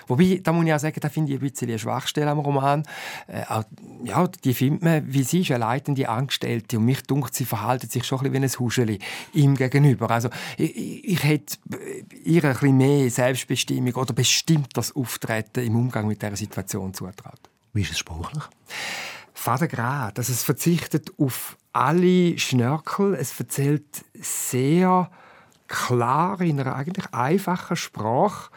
Wobei, 0.06 0.40
da 0.40 0.52
muss 0.52 0.64
ich 0.66 0.72
auch 0.72 0.78
sagen, 0.78 1.00
da 1.00 1.08
finde 1.08 1.32
ich 1.32 1.38
ein 1.40 1.48
bisschen 1.48 1.68
eine 1.68 1.78
Schwachstelle 1.78 2.30
am 2.30 2.38
Roman. 2.38 2.84
Äh, 3.26 3.42
auch, 3.48 3.64
ja, 4.04 4.28
die 4.28 4.54
findet 4.54 4.82
man, 4.82 5.12
wie 5.12 5.24
sie 5.24 5.40
ist 5.40 5.50
eine 5.50 5.58
leitende 5.58 6.08
Angestellte 6.08 6.78
und 6.78 6.84
mich 6.84 7.02
dunkt, 7.02 7.34
sie 7.34 7.44
verhalten 7.44 7.88
sich 7.88 8.04
schon 8.04 8.20
ein 8.20 8.30
bisschen 8.30 8.42
wie 8.42 8.46
ein 8.46 8.60
Huscheli 8.60 8.98
ihm 9.32 9.56
gegenüber. 9.56 10.08
Also 10.08 10.30
ich, 10.56 11.04
ich 11.04 11.24
hätte 11.24 11.56
ihr 12.24 12.44
ein 12.44 12.52
bisschen 12.52 12.76
mehr 12.76 13.10
Selbstbestimmung 13.10 13.94
oder 13.94 14.12
bestimmtes 14.12 14.94
Auftreten 14.94 15.66
im 15.66 15.74
Umgang 15.74 16.06
mit 16.06 16.22
dieser 16.22 16.36
Situation 16.36 16.94
zutraut. 16.94 17.40
Wie 17.72 17.82
ist 17.82 17.90
es 17.90 17.98
sprachlich? 17.98 18.44
Fadengrad. 19.46 20.18
Also 20.18 20.32
es 20.32 20.42
verzichtet 20.42 21.12
auf 21.18 21.56
alle 21.72 22.36
Schnörkel. 22.36 23.14
Es 23.14 23.38
erzählt 23.38 24.04
sehr 24.20 25.08
klar 25.68 26.40
in 26.40 26.58
einer 26.58 26.74
eigentlich 26.74 27.06
einfachen 27.14 27.76
Sprache 27.76 28.50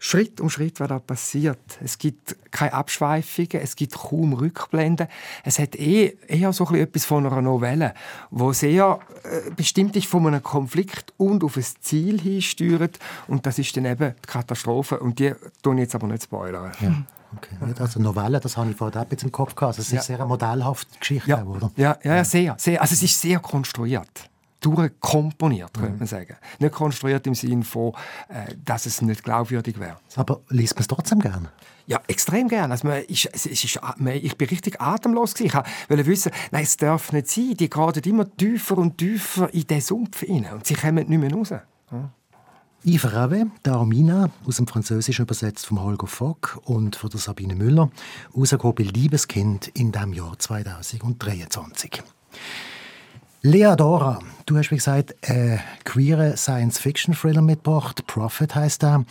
Schritt 0.00 0.40
um 0.40 0.50
Schritt, 0.50 0.80
was 0.80 0.88
da 0.88 0.98
passiert. 0.98 1.58
Es 1.82 1.98
gibt 1.98 2.36
keine 2.52 2.72
Abschweifungen, 2.72 3.60
es 3.62 3.76
gibt 3.76 3.94
kaum 3.94 4.32
Rückblenden. 4.32 5.08
Es 5.44 5.60
hat 5.60 5.76
eh, 5.76 6.16
eher 6.26 6.52
so 6.52 6.68
etwas 6.72 7.04
von 7.04 7.24
einer 7.24 7.42
Novelle, 7.42 7.94
wo 8.30 8.52
sehr 8.52 8.98
äh, 9.24 9.50
bestimmt 9.50 9.94
ist 9.94 10.06
von 10.06 10.26
einem 10.26 10.42
Konflikt 10.42 11.12
und 11.16 11.44
auf 11.44 11.56
ein 11.56 11.64
Ziel 11.80 12.20
hinsteuert. 12.20 12.98
Und 13.26 13.46
das 13.46 13.58
ist 13.58 13.76
dann 13.76 13.84
eben 13.84 14.14
die 14.24 14.26
Katastrophe. 14.28 14.98
Und 14.98 15.18
die 15.18 15.32
tun 15.62 15.78
jetzt 15.78 15.94
aber 15.96 16.08
nicht 16.08 16.24
spoilern. 16.24 16.72
Ja. 16.80 17.04
Okay. 17.36 17.56
Also 17.78 18.00
Novelle, 18.00 18.40
das 18.40 18.56
habe 18.56 18.70
ich 18.70 18.76
vorher 18.76 19.02
auch 19.02 19.22
im 19.22 19.32
Kopf 19.32 19.54
gehabt. 19.54 19.78
Also 19.78 19.82
es 19.82 19.88
ist 19.88 19.92
ja. 19.92 20.02
sehr 20.02 20.16
eine 20.16 20.26
modellhafte 20.26 20.98
Geschichte, 20.98 21.30
ja. 21.30 21.42
oder? 21.44 21.70
Ja, 21.76 21.98
ja, 22.02 22.24
sehr, 22.24 22.56
sehr. 22.58 22.80
Also 22.80 22.94
es 22.94 23.02
ist 23.02 23.20
sehr 23.20 23.38
konstruiert 23.38 24.28
durchkomponiert, 24.60 25.72
könnte 25.74 25.92
mhm. 25.92 25.98
man 25.98 26.06
sagen. 26.08 26.36
Nicht 26.58 26.74
konstruiert 26.74 27.26
im 27.26 27.34
Sinne 27.34 27.62
von, 27.62 27.92
äh, 28.28 28.54
dass 28.64 28.86
es 28.86 29.02
nicht 29.02 29.22
glaubwürdig 29.22 29.78
wäre. 29.78 29.98
Aber 30.16 30.40
liest 30.48 30.74
man 30.74 30.80
es 30.80 30.88
trotzdem 30.88 31.20
gerne? 31.20 31.50
Ja, 31.86 32.00
extrem 32.06 32.48
gerne. 32.48 32.72
Also 32.72 32.86
man 32.86 33.02
ist, 33.04 33.30
es 33.32 33.46
ist, 33.46 33.64
ich 33.64 34.36
bin 34.36 34.48
richtig 34.48 34.80
atemlos. 34.80 35.34
Ich 35.40 35.54
wollte 35.54 36.06
wissen, 36.06 36.32
nein, 36.50 36.64
es 36.64 36.76
darf 36.76 37.12
nicht 37.12 37.28
sein. 37.28 37.54
Die 37.56 37.70
gehen 37.70 38.02
immer 38.04 38.36
tiefer 38.36 38.76
und 38.78 38.98
tiefer 38.98 39.52
in 39.54 39.66
diesen 39.66 39.80
Sumpf 39.80 40.22
rein 40.24 40.46
und 40.52 40.66
sie 40.66 40.74
kommen 40.74 41.08
nicht 41.08 41.08
mehr 41.08 41.32
raus. 41.32 41.50
Ja. 41.50 42.10
Yves 42.84 43.12
Rave, 43.12 43.46
Armina, 43.66 44.30
aus 44.46 44.56
dem 44.56 44.68
Französischen 44.68 45.24
übersetzt 45.24 45.66
von 45.66 45.82
Holger 45.82 46.06
Fock 46.06 46.60
und 46.64 46.94
von 46.94 47.10
der 47.10 47.18
Sabine 47.18 47.56
Müller, 47.56 47.90
rausgekommen 48.36 48.86
Liebeskind 48.86 49.66
in 49.74 49.90
dem 49.90 50.12
Jahr 50.12 50.38
2023. 50.38 52.02
Lea 53.42 53.74
Dora, 53.76 54.20
du 54.46 54.56
hast 54.56 54.70
wie 54.70 54.76
gesagt 54.76 55.16
einen 55.28 55.60
queeren 55.84 56.36
Science-Fiction-Thriller 56.36 57.42
mitgebracht. 57.42 58.06
Prophet 58.06 58.54
heißt 58.54 58.84
er. 58.84 59.04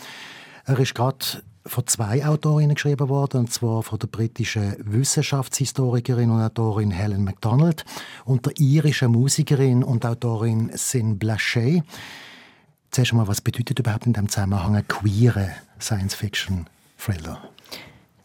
Er 0.65 0.79
ist 0.79 0.95
gerade 0.95 1.43
von 1.65 1.86
zwei 1.88 2.25
Autorinnen 2.25 2.75
geschrieben 2.75 3.09
worden, 3.09 3.41
und 3.41 3.53
zwar 3.53 3.83
von 3.83 4.00
der 4.00 4.07
britischen 4.07 4.75
Wissenschaftshistorikerin 4.79 6.29
und 6.29 6.41
Autorin 6.41 6.91
Helen 6.91 7.25
MacDonald 7.25 7.83
und 8.24 8.45
der 8.45 8.53
irischen 8.59 9.12
Musikerin 9.12 9.83
und 9.83 10.05
Autorin 10.05 10.71
Sin 10.74 11.19
Blachet. 11.19 11.83
Zuerst 12.98 13.12
einmal, 13.12 13.27
was 13.27 13.42
bedeutet 13.42 13.77
überhaupt 13.77 14.08
in 14.08 14.13
diesem 14.13 14.27
Zusammenhang 14.27 14.75
ein 14.75 14.88
queerer 14.88 15.50
Science-Fiction-Thriller? 15.80 17.48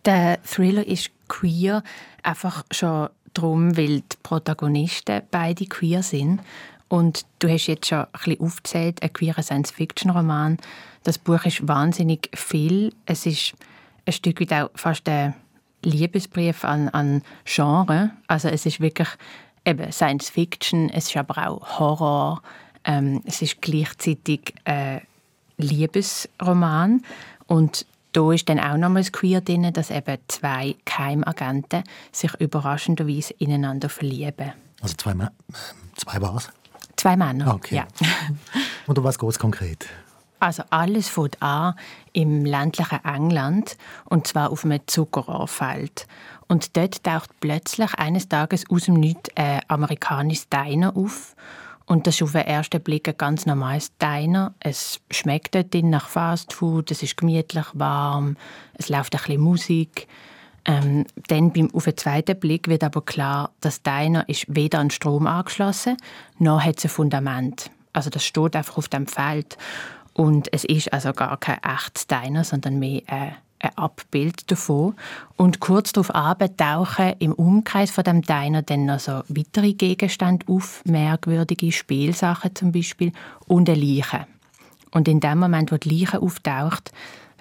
Der 0.06 0.42
Thriller 0.44 0.86
ist 0.86 1.10
queer, 1.28 1.82
einfach 2.22 2.64
schon 2.70 3.10
darum, 3.34 3.76
weil 3.76 4.00
die 4.00 4.16
Protagonisten 4.22 5.20
beide 5.30 5.66
queer 5.66 6.02
sind. 6.02 6.40
Und 6.88 7.26
du 7.40 7.50
hast 7.50 7.66
jetzt 7.66 7.88
schon 7.88 7.98
ein 7.98 8.06
bisschen 8.24 8.40
aufgezählt, 8.40 9.02
ein 9.02 9.12
queerer 9.12 9.42
Science-Fiction-Roman. 9.42 10.56
Das 11.04 11.18
Buch 11.18 11.44
ist 11.44 11.68
wahnsinnig 11.68 12.30
viel. 12.34 12.94
Es 13.04 13.26
ist 13.26 13.52
ein 14.06 14.14
Stück 14.14 14.40
weit 14.40 14.54
auch 14.54 14.70
fast 14.74 15.06
ein 15.06 15.34
Liebesbrief 15.82 16.64
an, 16.64 16.88
an 16.88 17.20
Genre. 17.44 18.12
Also 18.26 18.48
es 18.48 18.64
ist 18.64 18.80
wirklich 18.80 19.08
Science-Fiction, 19.66 20.88
es 20.88 21.08
ist 21.08 21.16
aber 21.18 21.46
auch 21.46 21.78
Horror. 21.78 22.42
Ähm, 22.84 23.22
es 23.24 23.42
ist 23.42 23.62
gleichzeitig 23.62 24.54
ein 24.64 25.02
Liebesroman. 25.56 27.02
Und 27.46 27.86
da 28.12 28.32
ist 28.32 28.48
dann 28.48 28.60
auch 28.60 28.76
nochmals 28.76 29.12
queer 29.12 29.40
drin, 29.40 29.72
dass 29.72 29.90
eben 29.90 30.18
zwei 30.28 30.76
Keimagenten 30.84 31.84
sich 32.10 32.34
überraschenderweise 32.34 33.34
ineinander 33.38 33.88
verlieben. 33.88 34.52
Also 34.80 34.94
zwei, 34.96 35.12
äh, 35.12 35.28
zwei 35.96 36.20
was? 36.20 36.50
Zwei 36.96 37.16
Männer, 37.16 37.54
okay. 37.54 37.76
ja. 37.76 37.86
Und 38.86 38.98
um 38.98 39.04
was 39.04 39.18
geht 39.18 39.30
es 39.30 39.38
konkret? 39.38 39.86
Also 40.38 40.64
alles 40.70 41.08
fängt 41.08 41.40
an 41.40 41.74
im 42.12 42.44
ländlichen 42.44 42.98
England 43.04 43.76
und 44.06 44.26
zwar 44.26 44.50
auf 44.50 44.64
einem 44.64 44.80
Zuckerrohrfeld. 44.86 46.08
Und 46.48 46.76
dort 46.76 47.04
taucht 47.04 47.30
plötzlich 47.40 47.94
eines 47.94 48.28
Tages 48.28 48.68
aus 48.68 48.86
dem 48.86 48.94
Nichts 48.94 49.30
ein 49.36 49.60
amerikanisches 49.68 50.48
Diner 50.48 50.96
auf 50.96 51.36
und 51.86 52.06
das 52.06 52.16
ist 52.16 52.22
auf 52.22 52.32
den 52.32 52.42
ersten 52.42 52.80
Blick 52.80 53.08
ein 53.08 53.16
ganz 53.16 53.46
normales 53.46 53.96
Diner. 53.98 54.54
Es 54.60 55.00
schmeckt 55.10 55.54
dort 55.54 55.74
nach 55.74 56.08
Fast 56.08 56.52
Food, 56.52 56.90
es 56.90 57.02
ist 57.02 57.16
gemütlich 57.16 57.66
warm, 57.74 58.36
es 58.74 58.88
läuft 58.88 59.14
ein 59.14 59.22
bisschen 59.22 59.40
Musik. 59.40 60.08
Ähm, 60.64 61.06
dann 61.28 61.52
beim, 61.52 61.74
auf 61.74 61.84
den 61.84 61.96
zweiten 61.96 62.38
Blick 62.38 62.68
wird 62.68 62.84
aber 62.84 63.02
klar, 63.02 63.50
das 63.60 63.82
Diner 63.82 64.28
ist 64.28 64.46
weder 64.48 64.78
an 64.78 64.90
Strom 64.90 65.26
angeschlossen, 65.26 65.96
noch 66.38 66.62
hat 66.62 66.78
es 66.78 66.84
ein 66.84 66.90
Fundament. 66.90 67.70
Also 67.92 68.10
das 68.10 68.24
steht 68.24 68.54
einfach 68.54 68.76
auf 68.76 68.88
dem 68.88 69.06
Feld. 69.06 69.58
Und 70.14 70.52
es 70.52 70.64
ist 70.64 70.92
also 70.92 71.12
gar 71.12 71.36
kein 71.38 71.58
echtes 71.62 72.06
Diner, 72.06 72.44
sondern 72.44 72.78
mehr 72.78 73.02
ein 73.06 73.34
ein 73.62 73.78
Abbild 73.78 74.50
davon. 74.50 74.94
Und 75.36 75.60
kurz 75.60 75.92
darauf 75.92 76.08
tauchen 76.56 77.14
im 77.18 77.32
Umkreis 77.32 77.90
von 77.90 78.04
dem 78.04 78.22
Diner 78.22 78.62
dann 78.62 78.86
noch 78.86 79.00
so 79.00 79.22
weitere 79.28 79.72
Gegenstände 79.72 80.46
auf, 80.48 80.82
merkwürdige 80.84 81.72
Spielsachen 81.72 82.54
zum 82.54 82.72
Beispiel 82.72 83.12
und 83.46 83.70
eine 83.70 83.78
Leiche. 83.78 84.26
Und 84.90 85.08
in 85.08 85.20
dem 85.20 85.38
Moment, 85.38 85.72
wo 85.72 85.76
die 85.76 86.00
Leiche 86.00 86.20
auftaucht, 86.20 86.92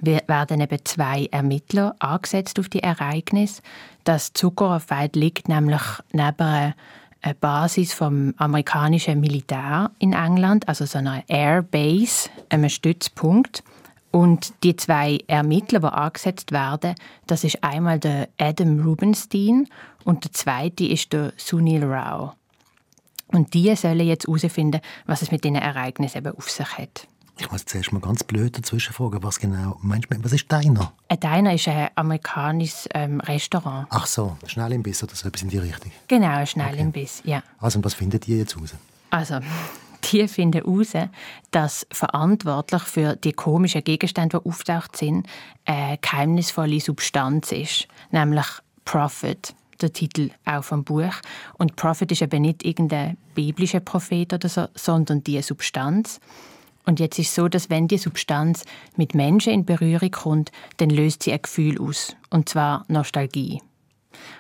werden 0.02 0.62
eben 0.62 0.80
zwei 0.86 1.28
Ermittler 1.32 1.96
angesetzt 2.00 2.60
auf 2.60 2.70
die 2.70 2.82
Ereignisse. 2.82 3.62
Das 4.04 4.34
Zuckerfeld 4.34 5.16
liegt 5.16 5.48
nämlich 5.48 5.82
neben 6.12 6.74
einer 7.22 7.34
Basis 7.40 7.94
vom 7.94 8.34
amerikanischen 8.38 9.20
Militär 9.20 9.92
in 10.00 10.14
England, 10.14 10.68
also 10.68 10.86
so 10.86 10.98
einer 10.98 11.24
Airbase, 11.28 12.30
einem 12.50 12.70
Stützpunkt. 12.70 13.64
Und 14.12 14.54
die 14.64 14.76
zwei 14.76 15.20
Ermittler, 15.28 15.80
die 15.80 15.88
angesetzt 15.88 16.52
werden, 16.52 16.96
das 17.28 17.44
ist 17.44 17.64
einmal 17.64 18.00
der 18.00 18.28
Adam 18.38 18.80
Rubenstein 18.82 19.68
und 20.04 20.26
der 20.26 20.34
zweite 20.34 20.86
ist 20.86 21.14
der 21.14 21.34
Sunil 21.38 21.86
Rao. 21.86 22.34
Und 23.28 23.54
die 23.54 23.74
sollen 23.76 24.06
jetzt 24.06 24.28
herausfinden, 24.28 24.82
was 25.06 25.22
es 25.22 25.32
mit 25.32 25.44
diesen 25.44 25.56
Ereignissen 25.56 26.18
eben 26.18 26.36
auf 26.36 26.50
sich 26.50 26.78
hat. 26.78 27.08
Ich 27.40 27.50
muss 27.52 27.66
zuerst 27.66 27.92
mal 27.92 28.00
ganz 28.00 28.24
blöd 28.24 28.56
dazwischen 28.56 28.94
fragen, 28.94 29.24
was 29.24 29.40
genau 29.40 29.78
meinst 29.82 30.12
du, 30.12 30.24
was 30.24 30.34
ist 30.34 30.52
Diner? 30.52 30.94
Ein 31.08 31.20
Diner 31.20 31.54
ist 31.54 31.68
ein 31.68 31.90
amerikanisches 31.96 32.88
ähm, 32.94 33.20
Restaurant. 33.22 33.88
Ach 33.90 34.06
so, 34.06 34.38
Schnellimbiss 34.46 35.02
oder 35.02 35.16
so 35.16 35.28
etwas 35.28 35.42
in 35.42 35.50
die 35.50 35.58
Richtung? 35.58 35.92
Genau, 36.08 36.28
ein 36.28 36.46
Schnellimbiss, 36.46 37.22
okay. 37.22 37.32
ja. 37.32 37.44
Also 37.60 37.80
und 37.80 37.86
was 37.86 37.94
findet 37.94 38.28
ihr 38.28 38.38
jetzt 38.38 38.56
raus? 38.58 38.76
Also, 39.10 39.40
die 40.04 40.28
finden 40.28 40.64
heraus, 40.64 40.94
dass 41.52 41.88
verantwortlich 41.92 42.84
für 42.84 43.16
die 43.16 43.34
komischen 43.34 43.84
Gegenstände, 43.84 44.40
die 44.40 44.50
auftaucht 44.50 44.98
sind, 44.98 45.28
eine 45.66 45.98
geheimnisvolle 45.98 46.80
Substanz 46.80 47.52
ist, 47.52 47.88
nämlich 48.12 48.46
Prophet 48.86 49.54
der 49.82 49.94
Titel 49.94 50.32
auch 50.46 50.64
vom 50.64 50.84
Buch. 50.84 51.14
Und 51.58 51.76
Prophet 51.76 52.12
ist 52.12 52.22
eben 52.22 52.42
nicht 52.42 52.64
irgendein 52.64 53.18
biblischer 53.34 53.80
Prophet 53.80 54.34
oder 54.34 54.50
so, 54.50 54.68
sondern 54.76 55.24
die 55.24 55.42
Substanz. 55.42 56.20
Und 56.86 57.00
jetzt 57.00 57.20
ist 57.20 57.30
es 57.30 57.36
so, 57.36 57.48
dass 57.48 57.70
wenn 57.70 57.88
die 57.88 57.98
Substanz 57.98 58.66
mit 58.96 59.14
Menschen 59.14 59.54
in 59.54 59.66
Berührung 59.66 60.12
kommt, 60.12 60.52
dann 60.78 60.90
löst 60.90 61.24
sie 61.24 61.32
ein 61.34 61.42
Gefühl 61.42 61.80
aus. 61.80 62.16
Und 62.30 62.50
zwar 62.50 62.86
Nostalgie. 62.88 63.62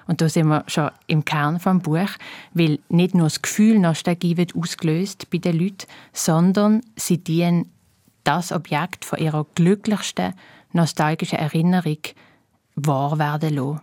Und 0.07 0.21
da 0.21 0.29
sind 0.29 0.47
wir 0.47 0.63
schon 0.67 0.91
im 1.07 1.25
Kern 1.25 1.59
vom 1.59 1.79
Buch, 1.79 2.09
weil 2.53 2.79
nicht 2.89 3.15
nur 3.15 3.27
das 3.27 3.41
Gefühl 3.41 3.79
Nostalgie 3.79 4.37
wird 4.37 4.55
ausgelöst 4.55 5.29
bei 5.29 5.37
den 5.37 5.57
Leuten, 5.57 5.87
sondern 6.13 6.81
sie 6.95 7.17
dienen 7.17 7.71
das 8.23 8.51
Objekt 8.51 9.05
von 9.05 9.19
ihrer 9.19 9.45
glücklichsten 9.55 10.33
nostalgischen 10.73 11.39
Erinnerung 11.39 11.99
wahr 12.75 13.19
werden 13.19 13.55
lassen. 13.55 13.81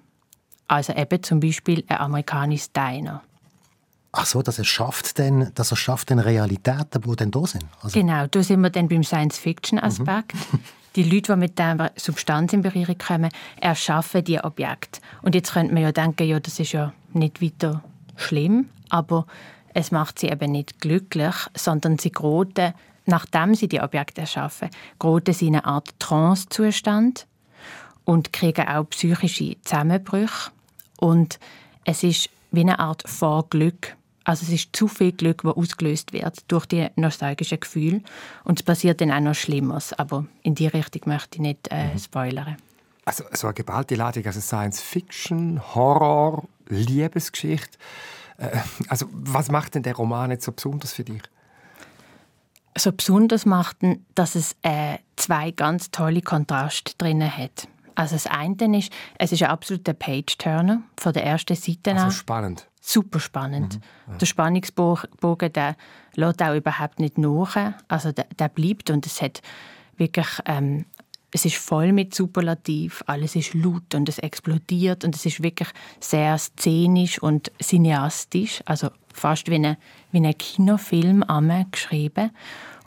Also 0.68 0.92
eben 0.92 1.22
zum 1.22 1.40
Beispiel 1.40 1.84
ein 1.88 1.98
amerikanisches 1.98 2.72
Diner. 2.72 3.22
Ach 4.12 4.26
so, 4.26 4.42
dass 4.42 4.58
er 4.58 4.64
schafft 4.64 5.18
denn, 5.18 5.50
dass 5.54 5.70
er 5.70 5.76
schafft 5.76 6.10
denn 6.10 6.18
Realitäten, 6.18 7.02
die 7.02 7.16
dann 7.16 7.30
da 7.30 7.46
sind. 7.46 7.64
Also 7.82 7.98
genau, 7.98 8.26
da 8.26 8.42
sind 8.42 8.60
wir 8.60 8.70
dann 8.70 8.88
beim 8.88 9.04
Science-Fiction-Aspekt. 9.04 10.34
Mhm. 10.34 10.60
die 10.96 11.02
Leute, 11.04 11.34
die 11.34 11.38
mit 11.38 11.58
dieser 11.58 11.92
Substanz 11.96 12.52
in 12.52 12.62
Berührung 12.62 12.98
kommen, 12.98 13.30
erschaffen 13.60 14.24
die 14.24 14.40
Objekte. 14.40 15.00
Und 15.22 15.34
jetzt 15.34 15.52
könnte 15.52 15.74
man 15.74 15.82
ja 15.82 15.92
denken, 15.92 16.26
ja, 16.26 16.40
das 16.40 16.58
ist 16.58 16.72
ja 16.72 16.92
nicht 17.12 17.42
weiter 17.42 17.82
schlimm, 18.16 18.68
aber 18.88 19.26
es 19.74 19.90
macht 19.90 20.18
sie 20.18 20.28
eben 20.28 20.52
nicht 20.52 20.80
glücklich, 20.80 21.34
sondern 21.54 21.98
sie 21.98 22.10
geraten, 22.10 22.74
nachdem 23.06 23.54
sie 23.54 23.68
die 23.68 23.80
Objekte 23.80 24.22
erschaffen, 24.22 24.70
geraten 24.98 25.34
sie 25.34 25.48
in 25.48 25.56
eine 25.56 25.64
Art 25.64 25.88
Trance-Zustand 25.98 27.26
und 28.04 28.32
kriegen 28.32 28.66
auch 28.66 28.88
psychische 28.90 29.60
Zusammenbrüche. 29.62 30.50
Und 30.98 31.38
es 31.84 32.02
ist 32.02 32.30
wie 32.50 32.60
eine 32.60 32.78
Art 32.78 33.02
Vorglück. 33.06 33.96
Also 34.28 34.44
es 34.44 34.52
ist 34.52 34.76
zu 34.76 34.88
viel 34.88 35.12
Glück, 35.12 35.40
das 35.42 35.56
ausgelöst 35.56 36.12
wird 36.12 36.44
durch 36.48 36.66
die 36.66 36.86
nostalgischen 36.96 37.60
Gefühle. 37.60 38.02
Und 38.44 38.60
es 38.60 38.62
passiert 38.62 39.00
dann 39.00 39.10
auch 39.10 39.20
noch 39.20 39.34
Schlimmeres. 39.34 39.94
Aber 39.94 40.26
in 40.42 40.54
die 40.54 40.66
Richtung 40.66 41.00
möchte 41.06 41.36
ich 41.36 41.40
nicht 41.40 41.68
äh, 41.70 41.94
mhm. 41.94 41.98
spoilern. 41.98 42.56
Also 43.06 43.24
so 43.32 43.46
eine 43.46 43.54
geballte 43.54 43.94
Ladung, 43.94 44.26
also 44.26 44.38
Science-Fiction, 44.38 45.74
Horror, 45.74 46.46
Liebesgeschichte. 46.68 47.78
Äh, 48.36 48.58
also 48.88 49.06
was 49.12 49.50
macht 49.50 49.76
denn 49.76 49.82
der 49.82 49.96
Roman 49.96 50.30
jetzt 50.30 50.44
so 50.44 50.52
besonders 50.52 50.92
für 50.92 51.04
dich? 51.04 51.22
So 52.76 52.92
besonders 52.92 53.46
macht 53.46 53.82
ihn, 53.82 54.04
dass 54.14 54.34
es 54.34 54.56
äh, 54.60 54.98
zwei 55.16 55.52
ganz 55.52 55.90
tolle 55.90 56.20
Kontraste 56.20 56.92
drin 56.98 57.24
hat. 57.24 57.66
Also 57.94 58.14
das 58.14 58.26
eine 58.26 58.78
ist, 58.78 58.92
es 59.18 59.32
ist 59.32 59.42
ein 59.42 59.48
absoluter 59.48 59.94
Page-Turner 59.94 60.82
von 60.98 61.14
der 61.14 61.24
ersten 61.24 61.56
Seite 61.56 61.92
an. 61.92 61.96
Also 61.96 62.10
spannend. 62.10 62.67
Super 62.80 63.20
spannend. 63.20 63.80
Mhm. 64.06 64.18
Der 64.18 64.26
Spannungsbogen 64.26 65.52
der 65.52 65.76
lässt 66.14 66.42
auch 66.42 66.54
überhaupt 66.54 67.00
nicht 67.00 67.18
nach. 67.18 67.74
Also 67.88 68.12
der, 68.12 68.26
der 68.38 68.48
bleibt 68.48 68.90
und 68.90 69.06
es 69.06 69.20
hat 69.20 69.42
wirklich 69.96 70.28
ähm, 70.46 70.84
es 71.30 71.44
ist 71.44 71.56
voll 71.56 71.92
mit 71.92 72.14
Superlativ, 72.14 73.04
alles 73.06 73.36
ist 73.36 73.52
laut 73.52 73.94
und 73.94 74.08
es 74.08 74.18
explodiert 74.18 75.04
und 75.04 75.14
es 75.14 75.26
ist 75.26 75.42
wirklich 75.42 75.68
sehr 76.00 76.38
szenisch 76.38 77.22
und 77.22 77.52
cineastisch, 77.62 78.62
also 78.64 78.88
fast 79.12 79.50
wie 79.50 79.56
ein 79.56 79.76
wie 80.10 80.18
eine 80.18 80.32
Kinofilm 80.32 81.24
geschrieben 81.70 82.30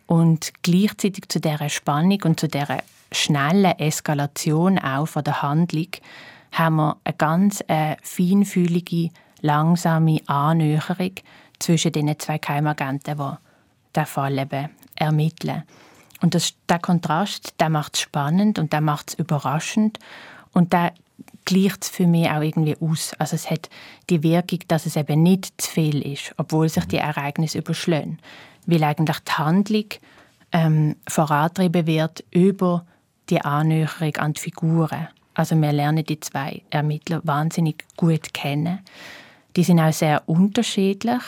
und 0.07 0.53
gleichzeitig 0.63 1.29
zu 1.29 1.39
der 1.39 1.69
Spannung 1.69 2.21
und 2.24 2.39
zu 2.39 2.48
der 2.48 2.83
schnellen 3.12 3.77
Eskalation 3.77 4.79
auch 4.79 5.07
von 5.07 5.24
der 5.24 5.41
Handlung 5.41 5.89
haben 6.51 6.75
wir 6.77 6.98
eine 7.03 7.15
ganz 7.15 7.63
äh, 7.67 7.95
feinfühlige, 8.01 9.10
langsame 9.41 10.21
Annäherung 10.27 11.13
zwischen 11.60 11.91
den 11.91 12.17
zwei 12.19 12.38
Geheimagenten, 12.38 13.17
die 13.17 13.38
den 13.95 14.05
Fall 14.05 14.38
eben 14.38 14.69
ermitteln. 14.95 15.63
Und 16.21 16.36
das, 16.36 16.53
der 16.69 16.79
Kontrast, 16.79 17.55
der 17.60 17.69
macht 17.69 17.95
es 17.95 18.01
spannend 18.01 18.60
und 18.60 18.74
der 18.74 18.81
macht 18.81 19.10
es 19.10 19.13
überraschend 19.15 20.00
und 20.53 20.71
der 20.71 20.93
gleicht 21.45 21.83
es 21.83 21.89
für 21.89 22.07
mich 22.07 22.29
auch 22.29 22.41
irgendwie 22.41 22.77
aus. 22.79 23.13
Also 23.17 23.36
es 23.36 23.50
hat 23.50 23.69
die 24.10 24.24
Wirkung, 24.24 24.60
dass 24.67 24.86
es 24.86 24.95
eben 24.95 25.24
nicht 25.24 25.60
zu 25.60 25.69
viel 25.69 26.01
ist, 26.01 26.33
obwohl 26.38 26.69
sich 26.69 26.86
die 26.86 26.98
Ereignisse 26.98 27.60
überschlagen. 27.60 28.19
Weil 28.65 28.83
eigentlich 28.83 29.19
die 29.19 29.31
Handlung 29.31 29.86
ähm, 30.51 30.95
vorantrieben 31.07 31.88
wird 31.88 32.24
über 32.31 32.86
die 33.29 33.41
Annäherung 33.41 34.15
an 34.17 34.33
die 34.33 34.41
Figuren. 34.41 35.07
Also 35.33 35.55
wir 35.55 35.71
lernen 35.71 36.05
die 36.05 36.19
zwei 36.19 36.62
Ermittler 36.69 37.21
wahnsinnig 37.24 37.86
gut 37.95 38.33
kennen. 38.33 38.79
Die 39.55 39.63
sind 39.63 39.79
auch 39.79 39.93
sehr 39.93 40.24
unterschiedlich. 40.27 41.22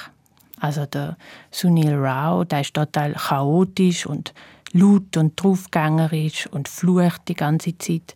Also 0.60 0.86
der 0.86 1.18
Sunil 1.52 1.96
Rao, 1.96 2.44
der 2.44 2.62
ist 2.62 2.74
total 2.74 3.14
chaotisch 3.14 4.06
und 4.06 4.34
laut 4.72 5.18
und 5.18 5.42
draufgängerisch 5.42 6.48
und 6.48 6.68
flucht 6.68 7.28
die 7.28 7.36
ganze 7.36 7.78
Zeit. 7.78 8.16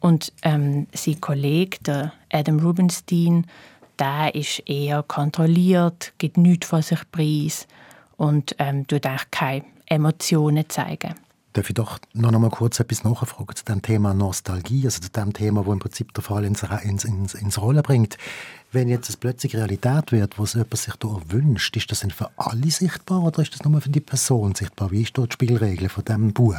Und 0.00 0.32
ähm, 0.42 0.86
sein 0.92 1.20
Kollege, 1.20 1.78
der 1.80 2.12
Adam 2.30 2.60
Rubenstein, 2.60 3.46
der 3.98 4.34
ist 4.34 4.62
eher 4.66 5.02
kontrolliert, 5.02 6.12
gibt 6.18 6.36
nichts 6.36 6.66
von 6.66 6.82
sich 6.82 7.00
preis 7.10 7.66
und 8.16 8.54
ähm, 8.58 8.86
tut 8.86 9.06
eigentlich 9.06 9.30
keine 9.30 9.64
Emotionen 9.86 10.68
zeigen. 10.68 11.14
Darf 11.56 11.70
ich 11.70 11.74
doch 11.74 11.98
noch 12.12 12.34
einmal 12.34 12.50
kurz 12.50 12.80
etwas 12.80 13.02
nachfragen 13.02 13.56
zu 13.56 13.64
dem 13.64 13.80
Thema 13.80 14.12
Nostalgie, 14.12 14.84
also 14.84 15.00
zu 15.00 15.08
dem 15.08 15.32
Thema, 15.32 15.64
wo 15.64 15.72
im 15.72 15.78
Prinzip 15.78 16.12
der 16.12 16.22
Fall 16.22 16.44
ins, 16.44 16.62
ins, 16.62 17.04
ins, 17.04 17.32
ins 17.32 17.62
Rollen 17.62 17.82
bringt. 17.82 18.18
Wenn 18.72 18.88
jetzt 18.88 19.08
es 19.08 19.16
plötzlich 19.16 19.56
Realität 19.56 20.12
wird, 20.12 20.38
was 20.38 20.52
jemand 20.52 20.76
sich 20.76 20.94
da 20.96 21.08
wünscht, 21.28 21.74
ist 21.74 21.90
das 21.90 22.00
denn 22.00 22.10
für 22.10 22.28
alle 22.36 22.70
sichtbar 22.70 23.22
oder 23.22 23.40
ist 23.40 23.54
das 23.54 23.64
nur 23.64 23.80
für 23.80 23.88
die 23.88 24.00
Person 24.00 24.54
sichtbar? 24.54 24.90
Wie 24.90 25.00
ist 25.00 25.16
dort 25.16 25.30
die 25.30 25.32
Spielregel 25.32 25.88
von 25.88 26.04
dem 26.04 26.34
Buch? 26.34 26.58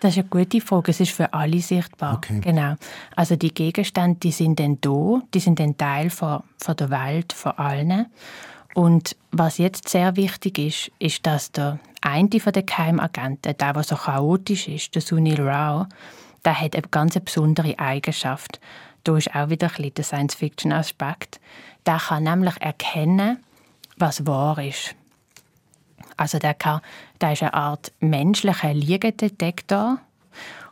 Das 0.00 0.12
ist 0.14 0.18
eine 0.18 0.28
gute 0.28 0.60
Frage. 0.60 0.90
Es 0.90 1.00
ist 1.00 1.12
für 1.12 1.32
alle 1.32 1.62
sichtbar. 1.62 2.18
Okay. 2.18 2.40
Genau. 2.40 2.74
Also 3.16 3.34
die 3.34 3.54
Gegenstände, 3.54 4.20
die 4.20 4.32
sind 4.32 4.60
dann 4.60 4.78
da, 4.82 5.22
die 5.32 5.40
sind 5.40 5.58
dann 5.58 5.78
Teil 5.78 6.10
von, 6.10 6.42
von 6.58 6.76
der 6.76 6.90
Welt, 6.90 7.32
von 7.32 7.52
allen. 7.52 8.06
Und 8.78 9.16
was 9.32 9.58
jetzt 9.58 9.88
sehr 9.88 10.14
wichtig 10.14 10.56
ist, 10.56 10.92
ist, 11.00 11.26
dass 11.26 11.50
der 11.50 11.80
eine 12.00 12.38
von 12.38 12.52
den 12.52 12.64
Geheimagenten, 12.64 13.56
der, 13.56 13.72
der 13.72 13.82
so 13.82 13.96
chaotisch 13.96 14.68
ist, 14.68 14.94
der 14.94 15.02
Sunil 15.02 15.42
Rao, 15.42 15.86
der 16.44 16.60
hat 16.60 16.76
eine 16.76 16.86
ganz 16.88 17.18
besondere 17.18 17.76
Eigenschaft. 17.76 18.60
Da 19.02 19.16
ist 19.16 19.34
auch 19.34 19.50
wieder 19.50 19.66
ein 19.66 19.74
bisschen 19.74 19.94
der 19.94 20.04
Science-Fiction-Aspekt. 20.04 21.40
Der 21.86 21.96
kann 21.96 22.22
nämlich 22.22 22.54
erkennen, 22.60 23.42
was 23.96 24.24
wahr 24.28 24.62
ist. 24.62 24.94
Also 26.16 26.38
der, 26.38 26.54
kann, 26.54 26.80
der 27.20 27.32
ist 27.32 27.42
eine 27.42 27.54
Art 27.54 27.90
menschlicher 27.98 28.74
Liegedetektor 28.74 29.98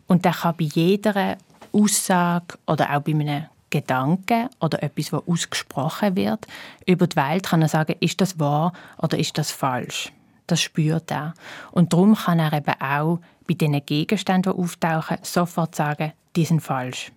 und 0.07 0.25
der 0.25 0.33
kann 0.33 0.55
bei 0.57 0.67
jeder 0.67 1.39
Aussage 1.73 2.57
oder 2.69 2.97
auch 2.97 3.01
bei 3.01 3.15
einem 3.15 3.47
Gedanken 3.81 4.49
oder 4.61 4.83
etwas, 4.83 5.13
was 5.13 5.23
ausgesprochen 5.27 6.17
wird, 6.17 6.47
über 6.87 7.07
die 7.07 7.17
Welt 7.17 7.47
kann 7.47 7.63
er 7.63 7.69
sagen, 7.69 7.97
ist 8.01 8.21
das 8.21 8.39
wahr 8.39 8.73
oder 8.99 9.19
ist 9.19 9.37
das 9.39 9.51
falsch. 9.51 10.13
Das 10.47 10.61
spürt 10.61 11.11
er. 11.11 11.35
Und 11.73 11.93
darum 11.93 12.15
kann 12.15 12.39
er 12.39 12.53
eben 12.53 12.81
auch 12.81 13.19
bei 13.47 13.55
diesen 13.55 13.85
Gegenständen, 13.85 14.53
die 14.53 14.59
auftauchen, 14.59 15.19
sofort 15.23 15.75
sagen, 15.75 16.13
die 16.37 16.45
sind 16.45 16.61
falsch. 16.61 17.13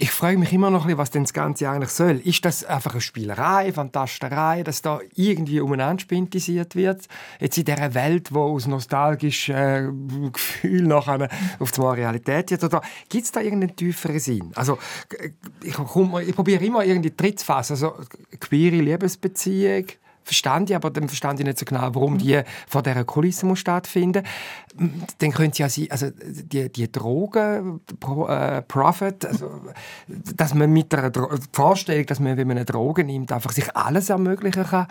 Ich 0.00 0.12
frage 0.12 0.38
mich 0.38 0.52
immer 0.52 0.70
noch, 0.70 0.86
was 0.96 1.10
denn 1.10 1.24
das 1.24 1.32
Ganze 1.32 1.68
eigentlich 1.68 1.90
soll. 1.90 2.20
Ist 2.22 2.44
das 2.44 2.62
einfach 2.62 2.92
eine 2.92 3.00
Spielerei, 3.00 3.72
Fantasterei, 3.72 4.62
dass 4.62 4.80
da 4.80 5.00
irgendwie 5.16 5.58
umeinander 5.58 6.00
spintisiert 6.00 6.76
wird? 6.76 7.08
Jetzt 7.40 7.58
in 7.58 7.64
dieser 7.64 7.94
Welt, 7.94 8.32
wo 8.32 8.42
aus 8.42 8.68
nostalgischen 8.68 9.56
äh, 9.56 10.30
Gefühlen 10.30 10.86
nachher 10.86 11.28
auf 11.58 11.72
die 11.72 11.80
Realität 11.80 12.52
wird? 12.52 12.62
Oder 12.62 12.80
gibt 13.08 13.24
es 13.24 13.32
da 13.32 13.40
irgendeinen 13.40 13.74
tieferen 13.74 14.20
Sinn? 14.20 14.52
Also, 14.54 14.78
ich, 15.64 15.76
ich 15.76 16.36
probiere 16.36 16.64
immer 16.64 16.84
irgendwie 16.84 17.10
Tritt 17.10 17.40
zu 17.40 17.46
fassen. 17.46 17.72
Also, 17.72 17.96
queere 18.38 18.76
Liebesbeziehung, 18.76 19.86
verstand 20.28 20.68
ich, 20.68 20.76
aber 20.76 20.90
dann 20.90 21.08
verstand 21.08 21.40
ich 21.40 21.46
nicht 21.46 21.58
so 21.58 21.64
genau, 21.64 21.88
warum 21.94 22.14
mhm. 22.14 22.18
die 22.18 22.40
vor 22.68 22.82
dieser 22.82 23.04
Kulisse 23.04 23.46
muss 23.46 23.58
stattfinden 23.58 24.22
Dann 25.18 25.32
könnte 25.32 25.58
ja 25.62 25.68
sein, 25.70 25.86
also 25.90 26.10
die, 26.10 26.70
die 26.70 26.92
Drogen, 26.92 27.80
Pro, 27.98 28.28
äh, 28.28 28.60
Profit, 28.62 29.24
also, 29.24 29.50
dass 30.06 30.52
man 30.54 30.70
mit 30.70 30.92
der 30.92 31.10
Vorstellung, 31.52 32.04
dass 32.06 32.20
man, 32.20 32.36
wenn 32.36 32.46
man 32.46 32.58
eine 32.58 32.66
Droge 32.66 33.04
nimmt, 33.04 33.32
einfach 33.32 33.52
sich 33.52 33.74
alles 33.74 34.10
ermöglichen 34.10 34.64
kann, 34.64 34.86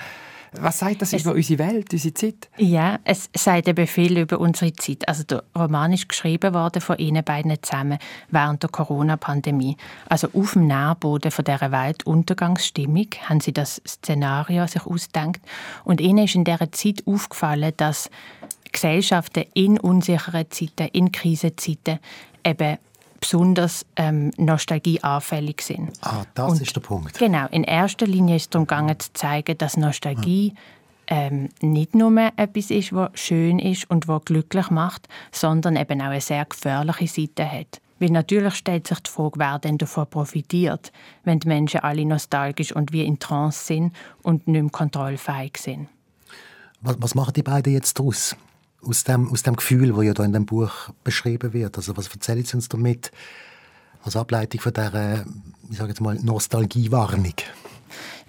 was 0.54 0.80
sagt 0.80 1.02
das 1.02 1.14
es, 1.14 1.24
über 1.24 1.34
unsere 1.34 1.60
Welt, 1.60 1.92
unsere 1.92 2.14
Zeit? 2.14 2.50
Ja, 2.58 3.00
es 3.04 3.30
sagt 3.36 3.68
eben 3.68 3.88
viel 3.88 4.18
über 4.18 4.40
unsere 4.40 4.74
Zeit. 4.74 5.08
Also 5.08 5.24
der 5.24 5.44
Roman 5.58 5.94
ist 5.94 6.10
geschrieben 6.10 6.54
worden 6.54 6.82
von 6.82 6.98
ihnen 6.98 7.24
beiden 7.24 7.56
zusammen 7.62 7.98
während 8.30 8.64
der 8.64 8.70
Corona-Pandemie. 8.70 9.78
Also 10.10 10.30
auf 10.34 10.54
dem 10.54 10.68
Nährboden 10.68 11.32
von 11.32 11.46
dieser 11.46 11.72
Weltuntergangsstimmung 11.72 13.08
haben 13.28 13.40
sie 13.40 13.54
das 13.54 13.82
Szenario 13.88 14.68
sich 14.68 14.86
ausgedacht. 14.86 15.40
Und 15.84 16.02
ihnen 16.02 16.26
ist 16.26 16.36
in 16.36 16.44
dieser 16.44 16.72
Zeit 16.72 17.04
aufgefallen, 17.06 17.74
dass 17.78 18.10
Gesellschaften 18.72 19.46
in 19.54 19.80
unsicheren 19.80 20.50
Zeiten, 20.50 20.90
in 20.94 21.12
Krisenzeiten 21.12 22.00
eben 22.46 22.78
besonders 23.20 23.86
ähm, 23.96 24.32
nostalgieanfällig 24.38 25.62
sind. 25.62 25.92
Ah, 26.02 26.24
das 26.34 26.54
und, 26.54 26.62
ist 26.62 26.76
der 26.76 26.82
Punkt. 26.82 27.18
Genau. 27.18 27.48
In 27.52 27.64
erster 27.64 28.08
Linie 28.08 28.36
ist 28.38 28.44
es 28.44 28.50
darum 28.50 28.68
gegangen, 28.68 29.00
zu 29.00 29.12
zeigen, 29.14 29.58
dass 29.58 29.78
Nostalgie 29.78 30.54
ähm, 31.08 31.50
nicht 31.62 31.96
nur 31.96 32.16
etwas 32.36 32.70
ist, 32.70 32.94
was 32.94 33.12
schön 33.14 33.60
ist 33.60 33.90
und 33.90 34.08
was 34.08 34.26
glücklich 34.26 34.70
macht, 34.70 35.08
sondern 35.32 35.76
eben 35.76 36.02
auch 36.02 36.08
eine 36.08 36.22
sehr 36.22 36.46
gefährliche 36.46 37.08
Seite 37.08 37.50
hat. 37.52 37.82
Weil 38.00 38.10
natürlich 38.10 38.56
stellt 38.56 38.88
sich 38.88 39.00
die 39.00 39.10
Frage, 39.10 39.40
wer 39.40 39.58
denn 39.58 39.78
davon 39.78 40.08
profitiert, 40.08 40.92
wenn 41.24 41.40
die 41.40 41.48
Menschen 41.48 41.80
alle 41.80 42.06
nostalgisch 42.06 42.72
und 42.72 42.92
wie 42.92 43.04
in 43.04 43.20
Trance 43.20 43.66
sind 43.66 43.96
und 44.22 44.48
nicht 44.48 44.62
mehr 44.62 44.72
kontrollfähig 44.72 45.58
sind. 45.58 45.88
Was, 46.82 46.98
was 47.00 47.16
machen 47.16 47.34
die 47.34 47.44
beiden 47.44 47.74
jetzt 47.74 47.98
daraus? 47.98 48.36
Aus 48.82 49.04
dem, 49.04 49.32
aus 49.32 49.44
dem 49.44 49.56
Gefühl, 49.56 49.94
das 49.94 50.06
ja 50.06 50.14
da 50.14 50.24
in 50.24 50.34
dem 50.34 50.46
Buch 50.46 50.72
beschrieben 51.04 51.54
wird. 51.54 51.78
Also 51.78 51.98
was 51.98 52.08
erzählen 52.08 52.44
Sie 52.44 52.56
uns 52.56 52.70
damit 52.70 53.12
als 54.04 54.16
Ableitung 54.16 54.62
von 54.62 54.74
dieser, 54.74 55.26
ich 55.70 55.78
sage 55.78 55.90
jetzt 55.90 56.02
mal, 56.02 56.16
Nostalgiewarnung? 56.16 57.34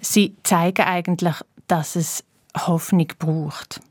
Sie 0.01 0.35
zeigen 0.43 0.81
eigentlich, 0.81 1.35
dass 1.67 1.95
es 1.95 2.23
Hoffnung 2.57 3.07
braucht. 3.19 3.81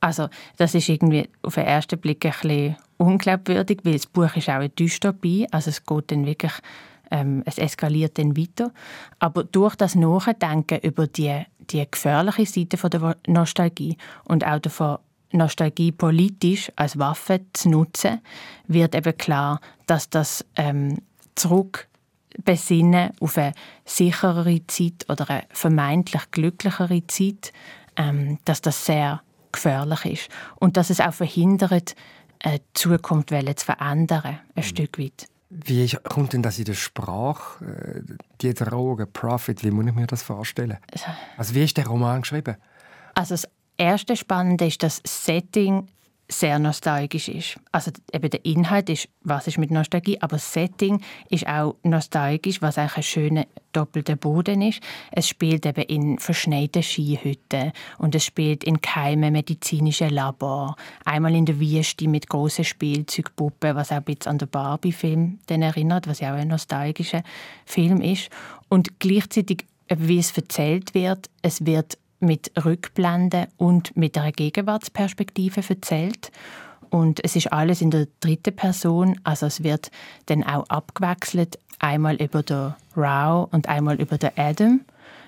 Also 0.00 0.28
das 0.56 0.74
ist 0.74 0.88
irgendwie 0.88 1.28
auf 1.42 1.54
den 1.54 1.64
ersten 1.64 1.98
Blick 1.98 2.24
ein 2.26 2.32
bisschen 2.32 2.76
unglaubwürdig, 2.98 3.80
weil 3.84 3.94
das 3.94 4.06
Buch 4.06 4.36
ist 4.36 4.48
auch 4.48 4.54
eine 4.54 4.68
Dystopie, 4.68 5.46
also 5.50 5.70
es 5.70 5.84
geht 5.84 6.10
dann 6.10 6.26
wirklich, 6.26 6.52
ähm, 7.10 7.42
es 7.46 7.58
eskaliert 7.58 8.18
dann 8.18 8.36
weiter. 8.36 8.72
Aber 9.18 9.44
durch 9.44 9.76
das 9.76 9.94
Nachdenken 9.94 10.78
über 10.80 11.06
die, 11.06 11.44
die 11.70 11.86
gefährliche 11.90 12.46
Seite 12.46 12.76
von 12.76 12.90
der 12.90 13.16
Nostalgie 13.26 13.96
und 14.24 14.46
auch 14.46 14.58
davon, 14.58 14.98
Nostalgie 15.36 15.92
politisch 15.92 16.70
als 16.76 16.98
Waffe 16.98 17.40
zu 17.52 17.70
nutzen, 17.70 18.20
wird 18.66 18.94
eben 18.94 19.16
klar, 19.16 19.60
dass 19.86 20.08
das 20.10 20.44
ähm, 20.56 20.98
zurückbesinnen 21.34 23.10
auf 23.20 23.38
eine 23.38 23.52
sicherere 23.84 24.66
Zeit 24.66 25.06
oder 25.08 25.28
eine 25.28 25.44
vermeintlich 25.50 26.30
glücklichere 26.30 27.06
Zeit, 27.06 27.52
ähm, 27.96 28.38
dass 28.44 28.62
das 28.62 28.86
sehr 28.86 29.22
gefährlich 29.52 30.04
ist 30.04 30.28
und 30.56 30.76
dass 30.76 30.90
es 30.90 31.00
auch 31.00 31.14
verhindert, 31.14 31.94
eine 32.40 32.60
Zukunft 32.74 33.30
zu 33.30 33.64
verändern, 33.64 34.24
ein 34.24 34.40
mhm. 34.56 34.62
Stück 34.62 34.98
weit. 34.98 35.28
Wie 35.50 35.88
kommt 36.02 36.32
denn 36.32 36.42
das 36.42 36.58
in 36.58 36.64
der 36.64 36.74
Sprache, 36.74 37.64
äh, 37.64 38.16
die 38.40 38.54
Drogen, 38.54 39.10
Profit, 39.12 39.62
wie 39.62 39.70
muss 39.70 39.86
ich 39.86 39.94
mir 39.94 40.06
das 40.06 40.22
vorstellen? 40.22 40.78
Also 41.36 41.54
wie 41.54 41.62
ist 41.62 41.76
der 41.76 41.86
Roman 41.86 42.22
geschrieben? 42.22 42.56
Also 43.14 43.34
das 43.34 43.48
erste 43.76 44.16
Spannende 44.16 44.66
ist, 44.66 44.82
dass 44.82 45.02
das 45.02 45.24
Setting 45.24 45.88
sehr 46.28 46.58
nostalgisch 46.58 47.28
ist. 47.28 47.58
Also 47.70 47.90
eben 48.12 48.30
der 48.30 48.44
Inhalt 48.44 48.88
ist, 48.88 49.08
was 49.22 49.46
ist 49.46 49.58
mit 49.58 49.70
Nostalgie, 49.70 50.20
aber 50.20 50.36
das 50.36 50.52
Setting 50.52 51.02
ist 51.28 51.46
auch 51.46 51.76
nostalgisch, 51.82 52.62
was 52.62 52.78
eigentlich 52.78 52.96
ein 52.96 53.02
schöner 53.02 53.46
doppelter 53.72 54.16
Boden 54.16 54.62
ist. 54.62 54.80
Es 55.12 55.28
spielt 55.28 55.66
eben 55.66 55.82
in 55.82 56.18
verschneiten 56.18 56.82
Skihütten 56.82 57.72
und 57.98 58.14
es 58.14 58.24
spielt 58.24 58.64
in 58.64 58.80
geheimen 58.80 59.32
medizinischen 59.32 60.10
Labor. 60.10 60.76
Einmal 61.04 61.34
in 61.34 61.44
der 61.44 61.60
Wüste 61.60 62.08
mit 62.08 62.28
großen 62.28 62.64
Spielzeugpuppen, 62.64 63.76
was 63.76 63.92
auch 63.92 63.96
ein 63.96 64.04
bisschen 64.04 64.32
an 64.32 64.38
den 64.38 64.48
Barbie-Film 64.48 65.40
erinnert, 65.46 66.08
was 66.08 66.20
ja 66.20 66.32
auch 66.32 66.38
ein 66.38 66.48
nostalgischer 66.48 67.22
Film 67.66 68.00
ist. 68.00 68.30
Und 68.68 68.98
gleichzeitig, 68.98 69.66
wie 69.94 70.18
es 70.18 70.36
erzählt 70.36 70.94
wird, 70.94 71.28
es 71.42 71.66
wird 71.66 71.98
mit 72.24 72.50
Rückblenden 72.64 73.46
und 73.56 73.96
mit 73.96 74.16
einer 74.18 74.32
Gegenwartsperspektive 74.32 75.62
erzählt. 75.68 76.30
Und 76.90 77.22
es 77.24 77.36
ist 77.36 77.52
alles 77.52 77.80
in 77.80 77.90
der 77.90 78.06
dritten 78.20 78.54
Person, 78.54 79.18
also 79.24 79.46
es 79.46 79.62
wird 79.62 79.90
dann 80.26 80.44
auch 80.44 80.68
abgewechselt, 80.68 81.58
einmal 81.80 82.16
über 82.16 82.42
den 82.42 82.74
Rao 82.96 83.48
und 83.50 83.68
einmal 83.68 84.00
über 84.00 84.16
den 84.16 84.30
Adam. 84.36 84.80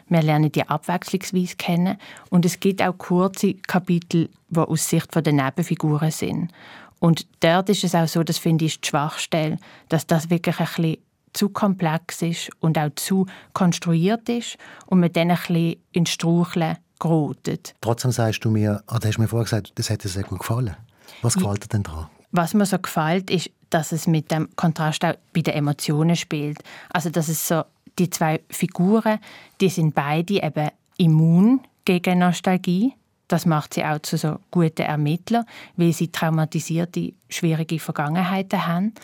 Wir 0.09 0.23
lernen 0.23 0.53
die 0.53 0.69
abwechslungsweise 0.69 1.57
kennen 1.57 1.99
und 2.31 2.45
es 2.45 2.61
gibt 2.61 2.81
auch 2.81 2.97
kurze 2.97 3.55
Kapitel, 3.55 4.29
die 4.49 4.61
aus 4.61 4.89
Sicht 4.89 5.15
der 5.15 5.33
Nebenfiguren 5.33 6.13
sind. 6.13 6.53
Und 7.01 7.27
dort 7.41 7.69
ist 7.69 7.85
es 7.85 7.95
auch 7.95 8.07
so, 8.07 8.23
das 8.23 8.39
finde 8.39 8.65
ich 8.65 8.81
die 8.81 8.89
Schwachstelle, 8.89 9.59
dass 9.89 10.07
das 10.07 10.31
wirklich 10.31 10.61
ein 10.61 10.67
bisschen 10.67 10.97
zu 11.33 11.49
komplex 11.51 12.23
ist 12.23 12.51
und 12.61 12.79
auch 12.79 12.91
zu 12.95 13.27
konstruiert 13.53 14.29
ist 14.29 14.57
und 14.87 15.01
man 15.01 15.13
dann 15.13 15.31
ein 15.31 15.37
bisschen 15.37 15.77
ins 15.93 16.11
Straucheln 16.11 16.79
gerotet. 16.99 17.75
Trotzdem 17.81 18.11
sagst 18.11 18.45
du 18.45 18.51
mir, 18.51 18.83
ah, 18.87 18.99
du 18.99 19.09
hast 19.09 19.19
mir 19.19 19.29
vorher 19.29 19.45
gesagt, 19.45 19.73
das 19.77 19.91
hätte 19.91 20.09
dir 20.09 20.15
sehr 20.15 20.25
gut 20.25 20.41
gefallen. 20.41 20.77
Was 21.23 21.35
gefällt 21.35 21.65
dir 21.65 21.69
denn 21.69 21.83
daran? 21.83 22.07
Was 22.33 22.55
mir 22.55 22.67
so 22.67 22.79
gefällt, 22.79 23.31
ist, 23.31 23.51
dass 23.71 23.93
es 23.93 24.07
mit 24.07 24.31
dem 24.31 24.49
Kontrast 24.57 25.05
auch 25.05 25.15
bei 25.33 25.43
den 25.43 25.55
Emotionen 25.55 26.17
spielt. 26.17 26.59
Also, 26.91 27.11
dass 27.11 27.29
es 27.29 27.47
so 27.47 27.63
die 27.99 28.11
zwei 28.11 28.41
Figuren, 28.51 29.19
die 29.61 29.69
sind 29.69 29.95
beide 29.95 30.43
eben 30.43 30.71
immun 30.99 31.61
gegen 31.85 32.19
Nostalgie. 32.19 32.95
Das 33.29 33.45
macht 33.45 33.75
sie 33.75 33.85
auch 33.85 33.99
zu 34.01 34.17
so 34.17 34.39
guten 34.51 34.83
Ermittlern, 34.83 35.47
weil 35.77 35.93
sie 35.93 36.09
traumatisierte, 36.09 37.13
schwierige 37.29 37.81
Vergangenheiten 37.81 38.67
haben. 38.67 38.95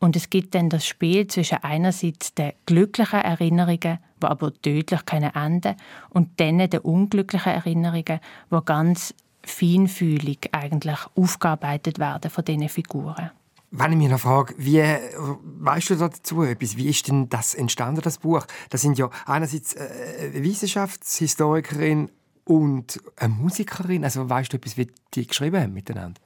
Und 0.00 0.16
es 0.16 0.30
gibt 0.30 0.54
dann 0.54 0.70
das 0.70 0.86
Spiel 0.86 1.26
zwischen 1.26 1.58
einerseits 1.62 2.34
den 2.34 2.52
glücklichen 2.64 3.20
Erinnerungen, 3.20 3.98
die 4.22 4.26
aber 4.26 4.52
tödlich 4.54 5.04
können 5.04 5.34
enden, 5.34 5.76
und 6.08 6.40
dann 6.40 6.58
den 6.58 6.80
unglücklichen 6.80 7.52
Erinnerungen, 7.52 8.20
die 8.50 8.58
ganz 8.64 9.14
feinfühlig 9.42 10.48
eigentlich 10.52 10.98
aufgearbeitet 11.14 11.98
werden 11.98 12.30
von 12.30 12.44
diesen 12.44 12.68
Figuren. 12.68 13.30
Wenn 13.72 13.92
ich 13.92 13.98
mich 13.98 14.08
noch 14.08 14.20
frage, 14.20 14.54
wie 14.58 14.80
weißt 14.80 15.90
du 15.90 15.96
dazu 15.96 16.42
etwas? 16.42 16.76
Wie 16.76 16.88
ist 16.88 17.06
denn 17.06 17.28
das 17.28 17.54
entstanden, 17.54 18.00
das 18.00 18.18
Buch? 18.18 18.44
Das 18.70 18.80
sind 18.80 18.98
ja 18.98 19.10
einerseits 19.26 19.74
äh, 19.74 20.30
eine 20.32 20.42
Wissenschaftshistorikerin 20.42 22.10
und 22.44 23.00
eine 23.16 23.32
Musikerin. 23.32 24.02
Also 24.02 24.28
weißt 24.28 24.52
du 24.52 24.56
etwas, 24.56 24.76
wie 24.76 24.90
die 25.14 25.26
geschrieben 25.26 25.62
haben 25.62 25.72
miteinander? 25.72 26.20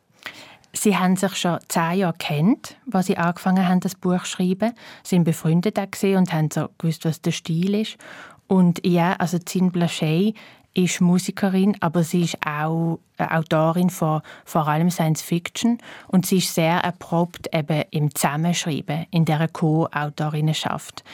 Sie 0.77 0.97
haben 0.97 1.17
sich 1.17 1.37
schon 1.37 1.59
zehn 1.69 1.99
Jahre 1.99 2.15
kennt, 2.19 2.77
als 2.93 3.07
sie 3.07 3.17
angefangen 3.17 3.67
haben, 3.67 3.81
das 3.81 3.95
Buch 3.95 4.23
zu 4.25 4.27
schreiben. 4.27 4.73
Sie 5.03 5.17
waren 5.17 5.25
befreundet 5.25 5.79
und 5.79 6.33
haben 6.33 6.51
so 6.53 6.69
gewusst, 6.79 7.05
was 7.05 7.23
der 7.23 7.31
Stil 7.31 7.75
ist. 7.75 7.97
Und 8.49 8.85
ja, 8.85 9.15
also 9.15 9.39
Zin 9.39 9.71
Blanchet 9.71 10.35
ist 10.75 11.01
Musikerin, 11.01 11.77
aber 11.81 12.03
sie 12.03 12.23
ist 12.23 12.37
auch 12.45 12.99
Autorin 13.17 13.91
von 13.91 14.21
vor 14.45 14.67
allem 14.67 14.91
Science 14.91 15.23
Fiction 15.23 15.79
und 16.09 16.27
sie 16.27 16.39
ist 16.39 16.55
sehr 16.55 16.79
erprobt 16.79 17.49
eben 17.55 17.85
im 17.91 18.15
Zusammenschreiben, 18.15 19.07
in 19.11 19.25
der 19.25 19.47
Co-Autorinnenschaft. 19.49 21.05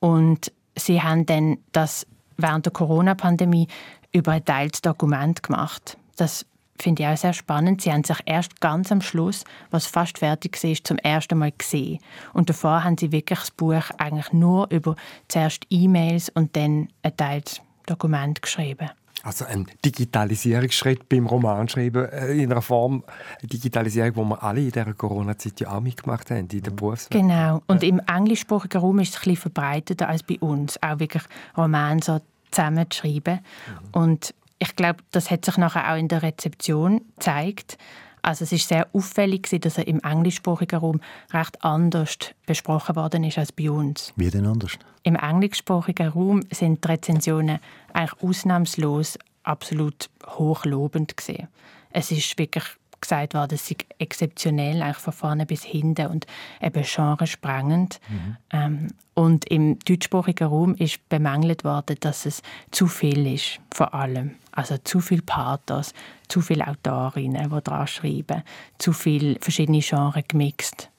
Und 0.00 0.52
sie 0.76 1.00
haben 1.00 1.26
dann 1.26 1.58
das 1.70 2.06
während 2.36 2.66
der 2.66 2.72
Corona-Pandemie 2.72 3.68
über 4.12 4.32
ein 4.32 4.44
teils 4.44 4.82
Dokument 4.82 5.42
gemacht. 5.42 5.96
Das 6.16 6.44
finde 6.80 7.02
ich 7.02 7.08
auch 7.08 7.16
sehr 7.16 7.32
spannend. 7.32 7.82
Sie 7.82 7.92
haben 7.92 8.04
sich 8.04 8.18
erst 8.26 8.60
ganz 8.60 8.90
am 8.90 9.00
Schluss, 9.00 9.44
was 9.70 9.86
fast 9.86 10.18
fertig 10.18 10.62
war, 10.62 10.74
zum 10.82 10.98
ersten 10.98 11.38
Mal 11.38 11.52
gesehen. 11.56 11.98
Und 12.32 12.50
davor 12.50 12.84
haben 12.84 12.98
sie 12.98 13.12
wirklich 13.12 13.40
das 13.40 13.50
Buch 13.50 13.90
eigentlich 13.98 14.32
nur 14.32 14.70
über 14.70 14.96
zuerst 15.28 15.66
E-Mails 15.70 16.28
und 16.30 16.56
dann 16.56 16.88
ein 17.02 17.16
teils 17.16 17.60
Dokument 17.86 18.42
geschrieben. 18.42 18.90
Also 19.22 19.46
ein 19.46 19.66
Digitalisierungsschritt 19.82 21.08
beim 21.08 21.26
Romanschreiben 21.26 22.10
äh, 22.10 22.34
in 22.34 22.52
einer 22.52 22.60
Form 22.60 23.04
Digitalisierung, 23.42 24.12
die 24.12 24.20
wir 24.20 24.42
alle 24.42 24.60
in 24.60 24.70
dieser 24.70 24.92
Corona-Zeit 24.92 25.60
ja 25.60 25.72
auch 25.72 25.80
mitgemacht 25.80 26.30
haben, 26.30 26.46
in 26.52 26.62
der 26.62 26.70
Berufswelt. 26.70 27.22
Genau. 27.22 27.62
Und 27.66 27.82
im 27.82 28.00
englischsprachigen 28.00 28.82
Raum 28.82 28.98
ist 28.98 29.10
es 29.10 29.16
ein 29.16 29.20
bisschen 29.20 29.36
verbreiteter 29.36 30.10
als 30.10 30.22
bei 30.22 30.38
uns, 30.40 30.80
auch 30.82 30.98
wirklich 30.98 31.22
Romane 31.56 32.02
so 32.02 32.20
zusammenzuschreiben. 32.50 33.40
Mhm. 33.40 34.00
Und 34.02 34.34
ich 34.64 34.76
glaube, 34.76 35.02
das 35.10 35.30
hat 35.30 35.44
sich 35.44 35.56
nachher 35.56 35.92
auch 35.92 35.98
in 35.98 36.08
der 36.08 36.22
Rezeption 36.22 37.02
gezeigt. 37.16 37.76
Also 38.22 38.44
es 38.44 38.52
ist 38.52 38.68
sehr 38.68 38.88
auffällig, 38.94 39.48
dass 39.60 39.76
er 39.76 39.86
im 39.86 40.00
englischsprachigen 40.00 40.78
Raum 40.78 41.00
recht 41.32 41.62
anders 41.62 42.16
besprochen 42.46 42.96
worden 42.96 43.22
ist 43.24 43.36
als 43.36 43.52
bei 43.52 43.70
uns. 43.70 44.14
Wie 44.16 44.30
denn 44.30 44.46
anders? 44.46 44.78
Im 45.02 45.16
englischsprachigen 45.16 46.08
Raum 46.08 46.40
sind 46.50 46.82
die 46.82 46.88
Rezensionen 46.88 47.58
eigentlich 47.92 48.22
ausnahmslos 48.22 49.18
absolut 49.42 50.08
hochlobend 50.26 51.18
gesehen. 51.18 51.48
Es 51.90 52.10
ist 52.10 52.38
wirklich 52.38 52.64
gesagt 52.98 53.34
worden, 53.34 53.56
es 53.56 53.68
sei 53.68 53.76
exzeptionell, 53.98 54.80
eigentlich 54.80 54.96
von 54.96 55.12
vorne 55.12 55.44
bis 55.44 55.62
hinten 55.62 56.06
und 56.06 56.26
eben 56.62 56.82
genresprengend. 56.82 58.00
Mhm. 58.08 58.36
Ähm, 58.50 58.88
und 59.12 59.44
im 59.50 59.78
deutschsprachigen 59.80 60.48
Raum 60.48 60.74
ist 60.76 61.06
bemängelt 61.10 61.64
worden, 61.64 61.96
dass 62.00 62.24
es 62.24 62.42
zu 62.70 62.86
viel 62.86 63.26
ist, 63.26 63.60
vor 63.74 63.92
allem. 63.92 64.36
Also 64.56 64.76
zu 64.78 65.00
viel 65.00 65.20
Pathos, 65.20 65.92
zu 66.28 66.40
viele 66.40 66.66
Autorinnen, 66.68 67.50
die 67.50 67.62
daran 67.62 67.86
schreiben, 67.88 68.44
zu 68.78 68.92
viele 68.92 69.36
verschiedene 69.40 69.80
Genres 69.80 70.24
gemixt. 70.28 70.90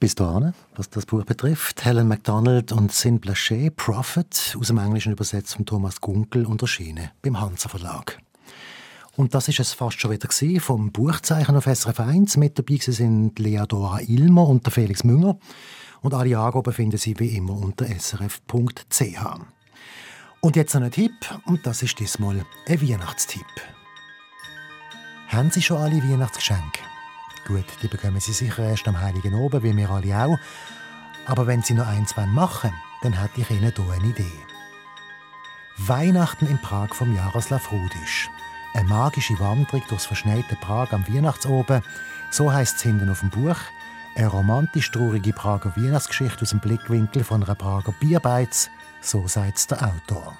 Bis 0.00 0.14
dahin, 0.14 0.54
was 0.74 0.90
das 0.90 1.06
Buch 1.06 1.24
betrifft, 1.24 1.84
Helen 1.84 2.08
MacDonald 2.08 2.72
und 2.72 2.90
Sin 2.90 3.20
Blanchet, 3.20 3.76
Prophet, 3.76 4.56
aus 4.58 4.66
dem 4.66 4.78
Englischen 4.78 5.12
übersetzt 5.12 5.54
von 5.54 5.66
Thomas 5.66 6.00
Gunkel 6.00 6.46
und 6.46 6.62
erschienen 6.62 7.10
beim 7.22 7.40
Hansa 7.40 7.68
Verlag. 7.68 8.18
Und 9.16 9.34
das 9.34 9.48
ist 9.48 9.60
es 9.60 9.72
fast 9.74 10.00
schon 10.00 10.10
wieder 10.10 10.60
vom 10.60 10.90
Buchzeichen 10.90 11.54
auf 11.54 11.66
SRF 11.66 12.00
1. 12.00 12.38
Mit 12.38 12.58
dabei 12.58 12.78
sind 12.78 13.38
Lea 13.38 13.64
Dora 13.68 14.00
Ilmer 14.00 14.48
und 14.48 14.66
Felix 14.72 15.04
Münger. 15.04 15.38
Und 16.00 16.14
alle 16.14 16.38
Angaben 16.38 16.72
finden 16.72 16.96
Sie 16.96 17.18
wie 17.20 17.36
immer 17.36 17.52
unter 17.52 17.84
srf.ch. 17.84 19.18
Und 20.42 20.56
jetzt 20.56 20.74
noch 20.74 20.82
ein 20.82 20.90
Tipp, 20.90 21.12
und 21.44 21.66
das 21.66 21.82
ist 21.82 21.98
diesmal 21.98 22.44
ein 22.66 22.80
Weihnachtstipp. 22.80 23.44
Haben 25.28 25.50
Sie 25.50 25.60
schon 25.60 25.76
alle 25.76 26.02
Weihnachtsgeschenke? 26.02 26.80
Gut, 27.46 27.66
die 27.82 27.88
bekommen 27.88 28.20
Sie 28.20 28.32
sicher 28.32 28.68
erst 28.68 28.88
am 28.88 28.98
Heiligen 28.98 29.34
Oben, 29.34 29.62
wie 29.62 29.76
wir 29.76 29.90
alle 29.90 30.16
auch. 30.16 30.38
Aber 31.26 31.46
wenn 31.46 31.62
Sie 31.62 31.74
noch 31.74 31.86
eins 31.86 32.16
machen 32.16 32.72
dann 33.02 33.12
hätte 33.12 33.40
ich 33.40 33.50
Ihnen 33.50 33.72
hier 33.74 33.92
eine 33.92 34.06
Idee. 34.06 34.46
Weihnachten 35.78 36.46
in 36.46 36.58
Prag 36.58 36.94
vom 36.94 37.14
Jaroslav 37.14 37.70
Rudisch. 37.72 38.28
Eine 38.74 38.88
magische 38.88 39.38
Wanderung 39.40 39.82
durchs 39.88 40.06
verschneite 40.06 40.56
Prag 40.56 40.92
am 40.92 41.06
Weihnachtsoben, 41.08 41.82
so 42.30 42.52
heißt 42.52 42.76
es 42.76 42.82
hinten 42.82 43.10
auf 43.10 43.20
dem 43.20 43.30
Buch. 43.30 43.56
Eine 44.16 44.28
romantisch 44.28 44.90
traurige 44.90 45.32
Prager 45.32 45.74
Weihnachtsgeschichte 45.76 46.42
aus 46.42 46.50
dem 46.50 46.60
Blickwinkel 46.60 47.24
von 47.24 47.42
einer 47.42 47.54
Prager 47.54 47.92
Bierbeiz, 48.00 48.70
so 49.00 49.26
sagt 49.26 49.70
der 49.70 49.78
Autor. 49.82 50.34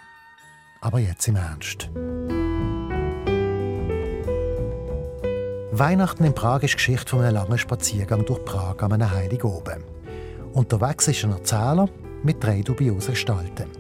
Aber 0.80 0.98
jetzt 0.98 1.26
im 1.28 1.36
Ernst. 1.36 1.90
Weihnachten 5.72 6.24
in 6.24 6.34
Prag 6.34 6.62
ist 6.62 6.74
Geschichte 6.74 7.10
von 7.10 7.20
einem 7.20 7.34
langen 7.34 7.58
Spaziergang 7.58 8.24
durch 8.24 8.44
Prag 8.44 8.76
an 8.82 8.92
einem 8.92 9.10
Heiligoben. 9.10 9.84
Unterwegs 10.52 11.08
ist 11.08 11.24
ein 11.24 11.32
Erzähler 11.32 11.88
mit 12.22 12.42
drei 12.42 12.60
dubiosen 12.62 13.14
Gestalten. 13.14 13.70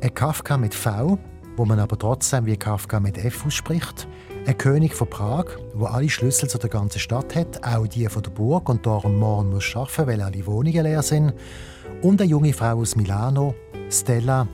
Ein 0.00 0.14
Kafka 0.14 0.56
mit 0.56 0.74
V, 0.74 1.18
wo 1.56 1.64
man 1.64 1.80
aber 1.80 1.98
trotzdem 1.98 2.46
wie 2.46 2.56
Kafka 2.56 3.00
mit 3.00 3.18
F 3.18 3.44
ausspricht. 3.46 4.06
Ein 4.46 4.56
König 4.56 4.94
von 4.94 5.10
Prag, 5.10 5.46
wo 5.74 5.86
alle 5.86 6.08
Schlüssel 6.08 6.48
zu 6.48 6.58
der 6.58 6.70
ganzen 6.70 7.00
Stadt 7.00 7.34
hat, 7.34 7.64
auch 7.66 7.86
die 7.86 8.08
von 8.08 8.22
der 8.22 8.30
Burg 8.30 8.68
und 8.68 8.86
darum 8.86 9.18
morgen 9.18 9.50
muss 9.50 9.74
arbeiten, 9.74 10.06
weil 10.06 10.22
alle 10.22 10.46
Wohnungen 10.46 10.84
leer 10.84 11.02
sind. 11.02 11.34
Und 12.02 12.20
eine 12.20 12.30
junge 12.30 12.52
Frau 12.52 12.78
aus 12.78 12.94
Milano, 12.94 13.54
Stella, 13.90 14.48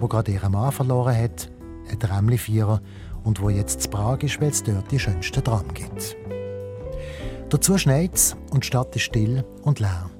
wo 0.00 0.08
gerade 0.08 0.32
ihren 0.32 0.52
Mann 0.52 0.72
verloren 0.72 1.16
hat, 1.16 1.50
ein 1.90 1.98
Tramlifierer 1.98 2.80
und 3.24 3.40
wo 3.40 3.50
jetzt 3.50 3.82
zu 3.82 3.90
Prag 3.90 4.22
ist, 4.22 4.40
weil 4.40 4.48
es 4.48 4.62
dort 4.62 4.90
die 4.90 4.98
schönsten 4.98 5.42
Tram 5.44 5.72
gibt. 5.74 6.16
Dazu 7.50 7.78
schneit 7.78 8.14
es 8.14 8.36
und 8.50 8.64
die 8.64 8.66
Stadt 8.66 8.94
ist 8.96 9.02
still 9.02 9.44
und 9.62 9.80
leer. 9.80 10.10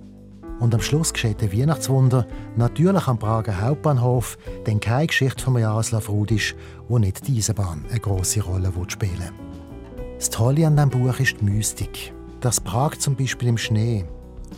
Und 0.61 0.75
am 0.75 0.81
Schluss 0.81 1.13
geschieht 1.13 1.43
ein 1.43 1.53
Weihnachtswunder, 1.53 2.27
natürlich 2.57 3.07
am 3.07 3.19
Prager 3.19 3.61
Hauptbahnhof, 3.61 4.37
denn 4.67 4.81
keine 4.81 5.07
Geschichte 5.07 5.45
von 5.45 5.57
Jaroslav 5.57 6.09
Rudisch, 6.09 6.57
wo 6.89 6.99
nicht 6.99 7.29
diese 7.29 7.55
Bahn 7.55 7.85
eine 7.91 8.01
große 8.01 8.43
Rolle 8.43 8.73
spielen. 8.89 9.33
Das 10.17 10.31
Tolle 10.31 10.67
an 10.67 10.75
diesem 10.75 10.91
Buch 10.91 11.21
ist 11.21 11.41
die 11.41 11.45
Mystik. 11.45 12.13
Das 12.41 12.61
Prag 12.61 12.99
zum 12.99 13.15
Beispiel 13.15 13.49
im 13.49 13.59
Schnee. 13.59 14.05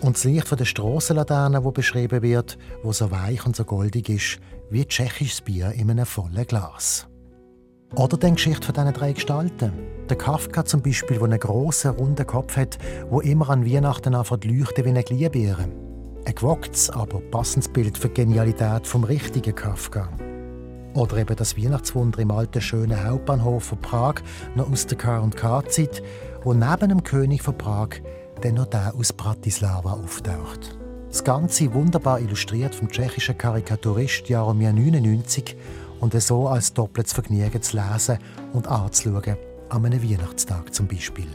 Und 0.01 0.17
das 0.17 0.25
Licht 0.25 0.49
von 0.49 0.57
der 0.57 0.65
Strassenlaterne, 0.65 1.63
wo 1.63 1.73
beschrieben 1.73 2.23
wird, 2.23 2.57
wo 2.83 2.93
so 2.93 3.11
weich 3.11 3.45
und 3.45 3.55
so 3.55 3.65
goldig 3.65 4.09
ist, 4.09 4.41
wie 4.71 4.87
tschechisches 4.87 5.43
Bier 5.43 5.73
in 5.73 5.91
einem 5.91 6.07
vollen 6.07 6.47
Glas. 6.47 7.07
Oder 7.97 8.17
die 8.17 8.31
Geschichte 8.31 8.65
von 8.65 8.75
diesen 8.75 8.95
drei 8.95 9.13
Gestalten. 9.13 9.73
Der 10.09 10.17
Kafka 10.17 10.65
zum 10.65 10.81
Beispiel, 10.81 11.19
der 11.19 11.25
einen 11.25 11.39
grossen, 11.41 11.91
runden 11.91 12.27
Kopf 12.27 12.57
hat, 12.57 12.79
wo 13.11 13.21
immer 13.21 13.51
an 13.51 13.67
Weihnachten 13.67 14.15
anfängt 14.15 14.45
leuchten 14.45 14.85
wie 14.85 14.89
eine 14.89 15.03
Glühbirne. 15.03 15.69
Ein 16.25 16.35
gewagtes, 16.35 16.89
aber 16.89 17.21
passendes 17.31 17.71
Bild 17.71 17.99
für 17.99 18.09
die 18.09 18.15
Genialität 18.15 18.87
vom 18.87 19.05
richtigen 19.05 19.55
Kafka. 19.55 20.09
Oder 20.95 21.19
eben 21.19 21.37
das 21.37 21.59
Weihnachtswunder 21.59 22.21
im 22.21 22.31
alten 22.31 22.61
schönen 22.61 23.05
Hauptbahnhof 23.05 23.65
von 23.65 23.81
Prag, 23.81 24.15
noch 24.55 24.71
aus 24.71 24.87
der 24.87 24.99
K&K-Zeit, 24.99 26.03
wo 26.43 26.55
neben 26.55 26.89
dem 26.89 27.03
König 27.03 27.43
von 27.43 27.59
Prag 27.59 28.01
dann 28.41 28.55
noch 28.55 28.67
der 28.67 28.95
aus 28.95 29.13
Bratislava 29.13 29.93
auftaucht. 29.93 30.77
Das 31.09 31.25
Ganze 31.25 31.73
wunderbar 31.75 32.21
illustriert 32.21 32.75
vom 32.75 32.89
tschechischen 32.89 33.37
Karikaturist 33.37 34.29
Jaromir 34.29 34.73
99 34.73 35.57
und 36.01 36.21
so 36.21 36.49
als 36.49 36.73
doppeltes 36.73 37.13
Vergnügen 37.13 37.63
zu 37.63 37.77
lesen 37.77 38.19
und 38.53 38.69
anzuschauen, 38.69 39.37
an 39.69 39.85
einem 39.85 40.03
Weihnachtstag 40.03 40.75
zum 40.75 40.89
Beispiel. 40.89 41.29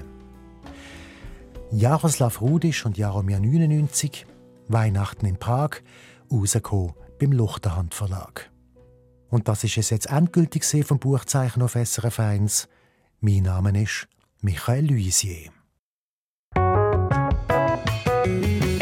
Jaroslav 1.71 2.41
Rudisch 2.41 2.85
und 2.85 2.97
Jaromir 2.97 3.39
99, 3.39 4.25
Weihnachten 4.67 5.25
in 5.25 5.37
Prag, 5.37 5.81
rausgekommen 6.31 6.93
beim 7.19 7.31
Luchterhand 7.31 7.93
Verlag. 7.93 8.49
Und 9.29 9.47
das 9.47 9.63
ist 9.63 9.77
es 9.77 9.89
jetzt 9.89 10.09
endgültig 10.09 10.63
vom 10.85 10.99
Buchzeichen 10.99 11.61
auf 11.61 11.73
SRF 11.73 12.19
1. 12.19 12.67
Mein 13.19 13.43
Name 13.43 13.83
ist 13.83 14.07
Michael 14.41 14.89
Luisier. 14.89 15.54